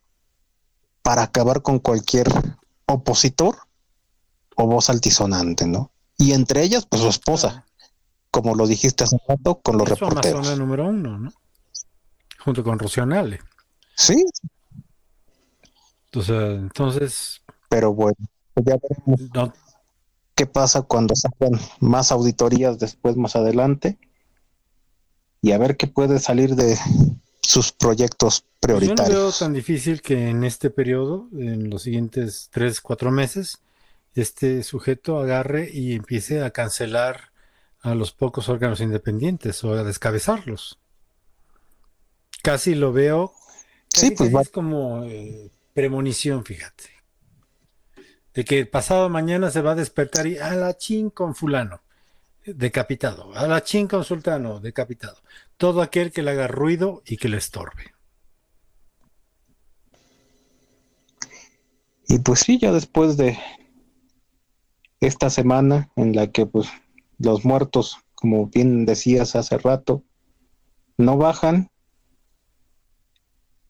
para 1.01 1.23
acabar 1.23 1.63
con 1.63 1.79
cualquier 1.79 2.27
opositor 2.85 3.57
o 4.55 4.67
voz 4.67 4.91
altisonante, 4.91 5.65
¿no? 5.65 5.91
Y 6.15 6.33
entre 6.33 6.61
ellas, 6.61 6.85
pues 6.85 7.01
su 7.01 7.09
esposa, 7.09 7.65
como 8.29 8.53
lo 8.53 8.67
dijiste 8.67 9.03
hace 9.03 9.17
rato, 9.27 9.61
con 9.61 9.79
los 9.79 9.89
Es 9.89 9.97
su 9.97 10.05
amazona 10.05 10.21
reporteros. 10.21 10.59
número 10.59 10.85
uno, 10.89 11.17
¿no? 11.17 11.33
Junto 12.37 12.63
con 12.63 12.77
Rocío 12.77 13.07
Nale. 13.07 13.39
Sí, 13.95 14.23
O 16.15 16.21
sea, 16.21 16.51
entonces, 16.51 17.41
pero 17.73 17.93
bueno, 17.93 18.17
pues 18.53 18.65
ya 18.67 18.77
veremos 18.81 19.21
no, 19.33 19.53
qué 20.35 20.45
pasa 20.45 20.83
cuando 20.83 21.15
sacan 21.15 21.59
más 21.79 22.11
auditorías 22.11 22.77
después 22.77 23.17
más 23.17 23.35
adelante 23.35 23.97
y 25.41 25.51
a 25.51 25.57
ver 25.57 25.75
qué 25.77 25.87
puede 25.87 26.19
salir 26.19 26.55
de 26.55 26.77
sus 27.41 27.71
proyectos 27.71 28.45
pues 28.69 28.83
yo 28.83 28.95
no 28.95 29.05
veo 29.05 29.17
prioritarios. 29.17 29.39
tan 29.39 29.53
difícil 29.53 30.01
que 30.01 30.29
en 30.29 30.43
este 30.43 30.69
periodo, 30.69 31.29
en 31.33 31.69
los 31.69 31.83
siguientes 31.83 32.49
tres, 32.51 32.81
cuatro 32.81 33.11
meses, 33.11 33.59
este 34.15 34.63
sujeto 34.63 35.19
agarre 35.19 35.69
y 35.71 35.93
empiece 35.93 36.41
a 36.43 36.51
cancelar 36.51 37.31
a 37.81 37.95
los 37.95 38.11
pocos 38.13 38.49
órganos 38.49 38.81
independientes 38.81 39.63
o 39.63 39.73
a 39.73 39.83
descabezarlos. 39.83 40.79
Casi 42.43 42.75
lo 42.75 42.91
veo, 42.93 43.33
Sí, 43.89 44.11
pues 44.11 44.29
casi 44.29 44.35
va- 44.35 44.41
es 44.41 44.49
como 44.49 45.03
eh, 45.05 45.51
premonición, 45.73 46.45
fíjate. 46.45 46.92
De 48.33 48.45
que 48.45 48.65
pasado 48.65 49.09
mañana 49.09 49.51
se 49.51 49.61
va 49.61 49.71
a 49.71 49.75
despertar 49.75 50.27
y 50.27 50.37
a 50.37 50.53
la 50.55 50.75
chin 50.75 51.09
con 51.09 51.35
fulano, 51.35 51.81
decapitado, 52.45 53.33
a 53.35 53.47
la 53.47 53.63
chin 53.63 53.87
con 53.87 54.03
sultano, 54.03 54.59
decapitado. 54.59 55.17
Todo 55.57 55.81
aquel 55.81 56.11
que 56.11 56.23
le 56.23 56.31
haga 56.31 56.47
ruido 56.47 57.03
y 57.05 57.17
que 57.17 57.29
le 57.29 57.37
estorbe. 57.37 57.93
Y 62.07 62.19
pues 62.19 62.41
sí, 62.41 62.59
ya 62.59 62.71
después 62.71 63.17
de 63.17 63.37
esta 64.99 65.29
semana 65.29 65.89
en 65.95 66.15
la 66.15 66.27
que 66.27 66.45
pues 66.45 66.69
los 67.17 67.45
muertos, 67.45 67.97
como 68.15 68.47
bien 68.47 68.85
decías 68.85 69.35
hace 69.35 69.57
rato, 69.57 70.03
no 70.97 71.17
bajan, 71.17 71.69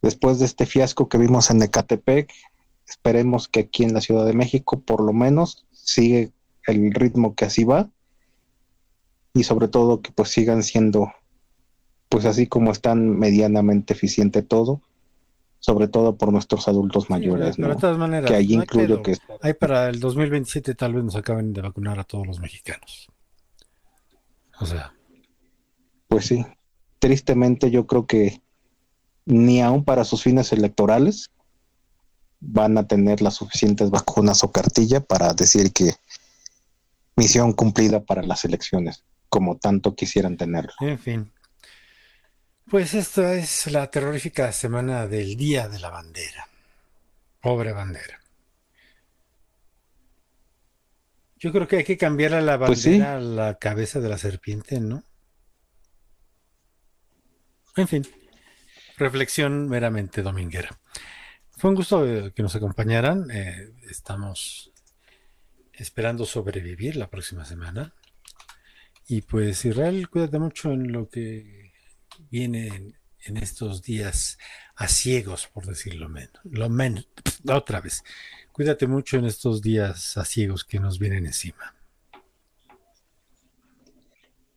después 0.01 0.39
de 0.39 0.45
este 0.45 0.65
fiasco 0.65 1.07
que 1.07 1.17
vimos 1.17 1.49
en 1.49 1.61
Ecatepec, 1.61 2.31
esperemos 2.93 3.47
que 3.47 3.61
aquí 3.61 3.83
en 3.83 3.93
la 3.93 4.01
Ciudad 4.01 4.25
de 4.25 4.33
México 4.33 4.79
por 4.79 5.01
lo 5.01 5.13
menos 5.13 5.65
sigue 5.71 6.31
el 6.67 6.93
ritmo 6.93 7.33
que 7.35 7.45
así 7.45 7.63
va 7.63 7.89
y 9.33 9.43
sobre 9.43 9.67
todo 9.67 10.01
que 10.01 10.11
pues 10.11 10.29
sigan 10.29 10.61
siendo 10.61 11.11
pues 12.07 12.25
así 12.25 12.45
como 12.45 12.71
están 12.71 13.17
medianamente 13.17 13.93
eficiente 13.93 14.43
todo, 14.43 14.81
sobre 15.59 15.87
todo 15.87 16.15
por 16.15 16.31
nuestros 16.31 16.67
adultos 16.67 17.09
mayores, 17.09 17.55
Sí, 17.55 17.61
¿no? 17.63 17.69
de 17.69 17.75
todas 17.77 17.97
maneras, 17.97 18.29
que 18.29 18.37
ahí 18.37 18.53
no 18.55 18.61
hay 18.61 18.65
incluyo 18.65 19.01
que 19.01 19.17
Ahí 19.41 19.53
para 19.55 19.89
el 19.89 19.99
2027 19.99 20.75
tal 20.75 20.93
vez 20.93 21.03
nos 21.03 21.15
acaben 21.15 21.51
de 21.53 21.61
vacunar 21.61 21.97
a 21.99 22.03
todos 22.03 22.27
los 22.27 22.39
mexicanos. 22.39 23.09
O 24.59 24.67
sea, 24.67 24.93
Pues 26.07 26.27
sí, 26.27 26.45
tristemente 26.99 27.71
yo 27.71 27.87
creo 27.87 28.05
que 28.05 28.43
ni 29.25 29.61
aún 29.63 29.83
para 29.83 30.03
sus 30.03 30.21
fines 30.21 30.53
electorales 30.53 31.31
van 32.45 32.77
a 32.77 32.87
tener 32.87 33.21
las 33.21 33.35
suficientes 33.35 33.89
vacunas 33.89 34.43
o 34.43 34.51
cartilla 34.51 34.99
para 34.99 35.33
decir 35.33 35.71
que 35.71 35.93
misión 37.15 37.53
cumplida 37.53 38.01
para 38.03 38.21
las 38.23 38.43
elecciones, 38.43 39.03
como 39.29 39.57
tanto 39.57 39.95
quisieran 39.95 40.37
tenerlo. 40.37 40.73
en 40.81 40.99
fin. 40.99 41.31
Pues 42.69 42.93
esta 42.93 43.33
es 43.35 43.67
la 43.71 43.89
terrorífica 43.91 44.51
semana 44.51 45.05
del 45.07 45.35
Día 45.35 45.67
de 45.67 45.79
la 45.79 45.89
Bandera. 45.89 46.47
Pobre 47.41 47.73
bandera. 47.73 48.19
Yo 51.37 51.51
creo 51.51 51.67
que 51.67 51.77
hay 51.77 51.83
que 51.83 51.97
cambiarle 51.97 52.41
la 52.41 52.55
bandera 52.55 52.67
Pues 52.67 52.81
sí. 52.81 53.01
a 53.01 53.19
la 53.19 53.55
cabeza 53.59 53.99
de 53.99 54.07
la 54.07 54.17
serpiente, 54.17 54.79
¿no? 54.79 55.03
En 57.75 57.87
fin, 57.87 58.07
reflexión 58.97 59.67
meramente 59.67 60.21
dominguera. 60.21 60.79
Fue 61.63 61.69
un 61.69 61.77
gusto 61.77 62.05
eh, 62.05 62.33
que 62.35 62.43
nos 62.43 62.53
acompañaran. 62.57 63.31
eh, 63.31 63.71
estamos 63.89 64.73
esperando 65.71 66.25
sobrevivir 66.25 66.97
la 66.97 67.09
próxima 67.09 67.45
semana. 67.45 67.93
Y 69.07 69.21
pues 69.21 69.63
Israel, 69.63 70.09
cuídate 70.09 70.39
mucho 70.39 70.73
en 70.73 70.91
lo 70.91 71.07
que 71.07 71.71
viene 72.29 72.67
en, 72.67 72.97
en 73.21 73.37
estos 73.37 73.81
días 73.81 74.37
a 74.75 74.89
ciegos, 74.89 75.47
por 75.47 75.65
decirlo 75.65 76.09
menos. 76.09 76.33
Lo 76.43 76.67
menos, 76.67 77.07
otra 77.49 77.79
vez. 77.79 78.03
Cuídate 78.51 78.85
mucho 78.85 79.15
en 79.15 79.23
estos 79.23 79.61
días 79.61 80.17
a 80.17 80.25
ciegos 80.25 80.65
que 80.65 80.81
nos 80.81 80.99
vienen 80.99 81.27
encima. 81.27 81.73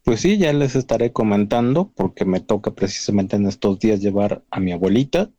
Pues 0.02 0.22
sí, 0.22 0.38
ya 0.38 0.52
les 0.52 0.74
estaré 0.74 1.12
comentando 1.12 1.92
porque 1.94 2.24
me 2.24 2.40
toca 2.40 2.74
precisamente 2.74 3.36
en 3.36 3.46
estos 3.46 3.78
días 3.78 4.00
llevar 4.00 4.42
a 4.50 4.58
mi 4.58 4.72
abuelita, 4.72 5.30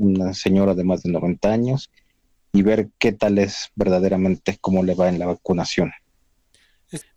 una 0.00 0.34
señora 0.34 0.74
de 0.74 0.84
más 0.84 1.02
de 1.02 1.12
90 1.12 1.48
años, 1.52 1.90
y 2.52 2.62
ver 2.62 2.88
qué 2.98 3.12
tal 3.12 3.38
es 3.38 3.70
verdaderamente 3.76 4.58
cómo 4.60 4.82
le 4.82 4.94
va 4.94 5.08
en 5.08 5.18
la 5.20 5.26
vacunación. 5.26 5.92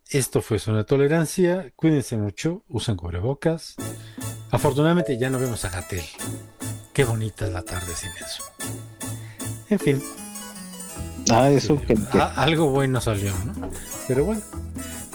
Esto 0.10 0.42
fue 0.44 0.60
Zona 0.60 0.84
Tolerancia. 0.84 1.72
Cuídense 1.76 2.18
mucho, 2.18 2.64
usen 2.68 2.96
cubrebocas. 2.96 3.76
Afortunadamente 4.52 5.18
ya 5.18 5.32
no 5.32 5.40
vemos 5.40 5.66
a 5.66 5.70
Gatel. 5.70 6.04
Qué 6.94 7.04
bonita 7.04 7.48
es 7.48 7.54
la 7.54 7.64
tarde 7.64 7.96
sin 7.96 8.12
eso. 8.12 8.44
En 9.70 9.80
fin. 9.80 10.04
Ah, 11.32 11.50
eso 11.50 11.82
que, 11.82 11.96
que- 11.96 12.18
a- 12.20 12.34
algo 12.44 12.70
bueno 12.70 13.02
salió, 13.02 13.32
¿no? 13.46 13.70
Pero 14.08 14.26
bueno, 14.26 14.42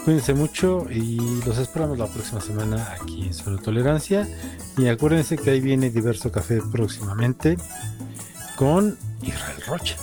cuídense 0.03 0.33
mucho 0.33 0.87
y 0.89 1.17
los 1.45 1.57
esperamos 1.57 1.97
la 1.97 2.07
próxima 2.07 2.41
semana 2.41 2.95
aquí 2.99 3.29
en 3.29 3.55
de 3.55 3.61
Tolerancia. 3.61 4.27
Y 4.77 4.87
acuérdense 4.87 5.37
que 5.37 5.51
ahí 5.51 5.61
viene 5.61 5.89
Diverso 5.89 6.31
Café 6.31 6.61
próximamente 6.71 7.57
con 8.55 8.97
Israel 9.21 9.61
Rocha. 9.67 9.95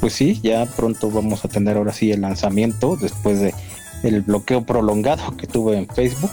Pues 0.00 0.14
sí, 0.14 0.40
ya 0.42 0.66
pronto 0.66 1.10
vamos 1.10 1.44
a 1.44 1.48
tener 1.48 1.76
ahora 1.76 1.92
sí 1.92 2.10
el 2.10 2.22
lanzamiento 2.22 2.96
después 2.96 3.40
de 3.40 3.54
el 4.02 4.20
bloqueo 4.22 4.64
prolongado 4.64 5.36
que 5.36 5.46
tuve 5.46 5.76
en 5.76 5.86
Facebook. 5.86 6.32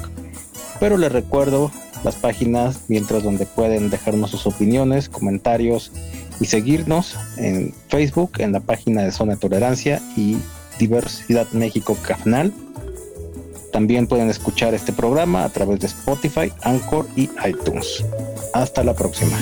Pero 0.79 0.97
les 0.97 1.11
recuerdo 1.11 1.71
las 2.03 2.15
páginas 2.15 2.81
mientras 2.87 3.23
donde 3.23 3.45
pueden 3.45 3.89
dejarnos 3.89 4.31
sus 4.31 4.47
opiniones, 4.47 5.09
comentarios 5.09 5.91
y 6.39 6.45
seguirnos 6.45 7.17
en 7.37 7.73
Facebook 7.89 8.31
en 8.39 8.53
la 8.53 8.61
página 8.61 9.03
de 9.03 9.11
Zona 9.11 9.33
de 9.33 9.39
Tolerancia 9.39 10.01
y 10.15 10.37
Diversidad 10.79 11.47
México 11.51 11.95
Cafnal. 12.01 12.51
También 13.71 14.07
pueden 14.07 14.31
escuchar 14.31 14.73
este 14.73 14.93
programa 14.93 15.43
a 15.43 15.49
través 15.49 15.79
de 15.79 15.85
Spotify, 15.87 16.51
Anchor 16.63 17.07
y 17.15 17.29
iTunes. 17.45 18.03
Hasta 18.53 18.83
la 18.83 18.95
próxima. 18.95 19.37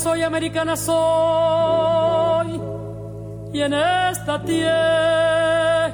Soy, 0.00 0.22
americana 0.22 0.76
soy. 0.76 2.60
Y 3.52 3.60
en 3.60 3.74
esta 3.74 4.42
tierra, 4.42 5.92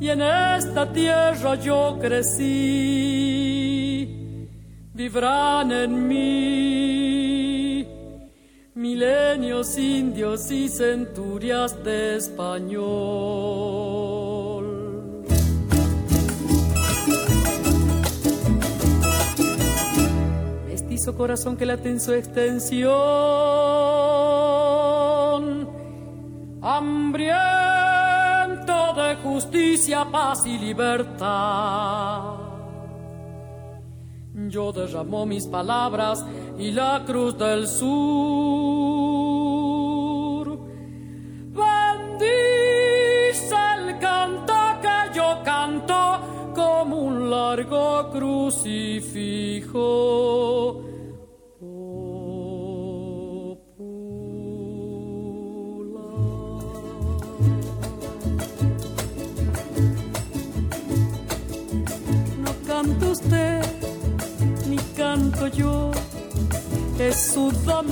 y 0.00 0.08
en 0.08 0.22
esta 0.22 0.90
tierra 0.92 1.54
yo 1.56 1.98
crecí. 2.00 2.48
Vivrán 4.94 5.70
en 5.70 6.08
mí 6.08 7.86
milenios 8.74 9.76
indios 9.78 10.50
y 10.50 10.68
centurias 10.68 11.84
de 11.84 12.16
español. 12.16 13.67
Corazón 21.16 21.56
que 21.56 21.66
late 21.66 21.90
en 21.90 22.00
su 22.00 22.12
extensión, 22.12 22.88
hambriento 26.62 27.34
de 28.94 29.16
justicia, 29.22 30.06
paz 30.10 30.46
y 30.46 30.58
libertad. 30.58 32.48
Yo 34.48 34.72
derramó 34.72 35.26
mis 35.26 35.46
palabras 35.46 36.24
y 36.58 36.70
la 36.70 37.04
cruz 37.04 37.36
del 37.36 37.68
sur. 37.68 37.88
Bendice 41.52 42.24
el 43.76 43.98
canto 43.98 44.54
que 44.80 45.10
yo 45.14 45.42
canto 45.44 46.20
como 46.54 46.96
un 46.96 47.28
largo 47.30 48.08
crucifijo. 48.10 49.78
Es 66.98 67.32
Sudamérica 67.32 67.86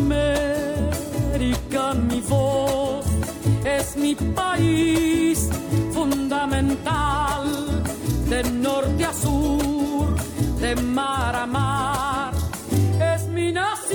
mi 1.94 2.20
voz, 2.20 3.06
es 3.64 3.96
mi 3.96 4.14
país 4.14 5.48
fundamental, 5.92 7.44
de 8.28 8.42
norte 8.44 9.04
a 9.04 9.12
sur, 9.12 10.14
de 10.60 10.76
mar 10.76 11.34
a 11.34 11.46
mar, 11.46 12.32
es 13.14 13.26
mi 13.28 13.52
nación 13.52 13.85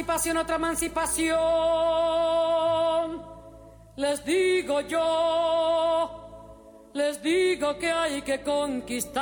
emancipación, 0.00 0.36
otra 0.38 0.56
emancipación. 0.56 1.36
Les 3.96 4.24
digo 4.24 4.80
yo, 4.82 6.10
les 6.94 7.22
digo 7.22 7.78
que 7.78 7.90
hay 7.90 8.22
que 8.22 8.42
conquistar. 8.42 9.20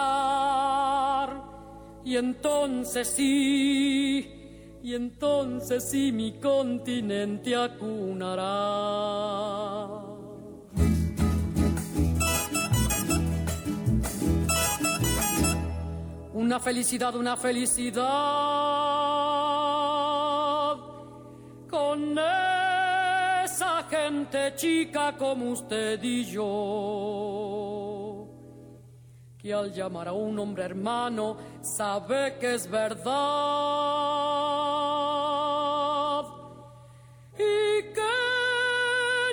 Y 2.05 2.17
entonces 2.17 3.09
sí, 3.09 4.79
y 4.83 4.95
entonces 4.95 5.91
sí 5.91 6.13
mi 6.13 6.39
continente 6.39 7.57
acunará. 7.57 8.45
Una 16.35 16.61
felicidad, 16.61 17.17
una 17.17 17.37
felicidad 17.37 18.58
chica 24.57 25.15
como 25.19 25.51
usted 25.51 26.03
y 26.03 26.25
yo, 26.25 26.49
que 29.37 29.53
al 29.53 29.73
llamar 29.73 30.09
a 30.09 30.13
un 30.13 30.39
hombre 30.39 30.65
hermano 30.65 31.37
sabe 31.61 32.37
que 32.41 32.55
es 32.55 32.71
verdad 32.71 33.05
y 37.35 37.83
que 37.93 38.17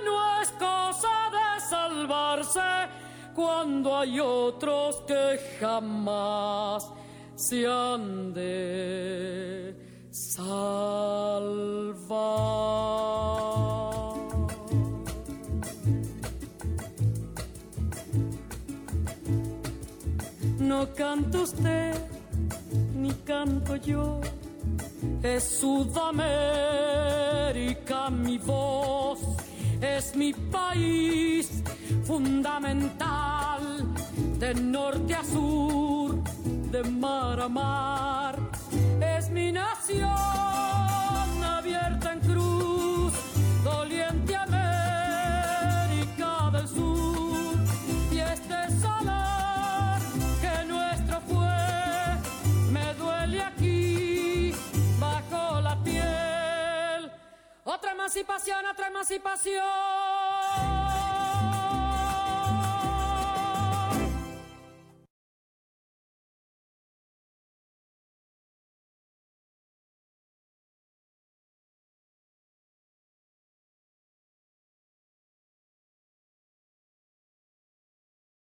no 0.05 0.41
es 0.41 0.49
cosa 0.51 1.31
de 1.31 1.59
salvarse 1.69 2.89
cuando 3.33 3.97
hay 3.97 4.19
otros 4.19 5.01
que 5.07 5.39
jamás 5.59 6.91
se 7.35 7.65
han 7.67 8.33
de 8.33 9.75
salvar. 10.11 11.15
No 20.85 20.93
canta 20.93 21.39
usted, 21.39 21.95
ni 22.93 23.11
canto 23.25 23.75
yo, 23.75 24.21
es 25.23 25.43
Sudamérica 25.43 28.11
mi 28.11 28.37
voz, 28.37 29.19
es 29.81 30.15
mi 30.15 30.31
país 30.31 31.63
fundamental, 32.03 33.83
de 34.37 34.53
norte 34.53 35.15
a 35.15 35.23
sur, 35.23 36.21
de 36.71 36.83
mar 36.83 37.39
a 37.39 37.49
mar, 37.49 38.35
es 39.01 39.31
mi 39.31 39.51
nación 39.51 40.84
emancipación, 58.05 58.63
otra 58.67 58.87
emancipación. 58.87 60.34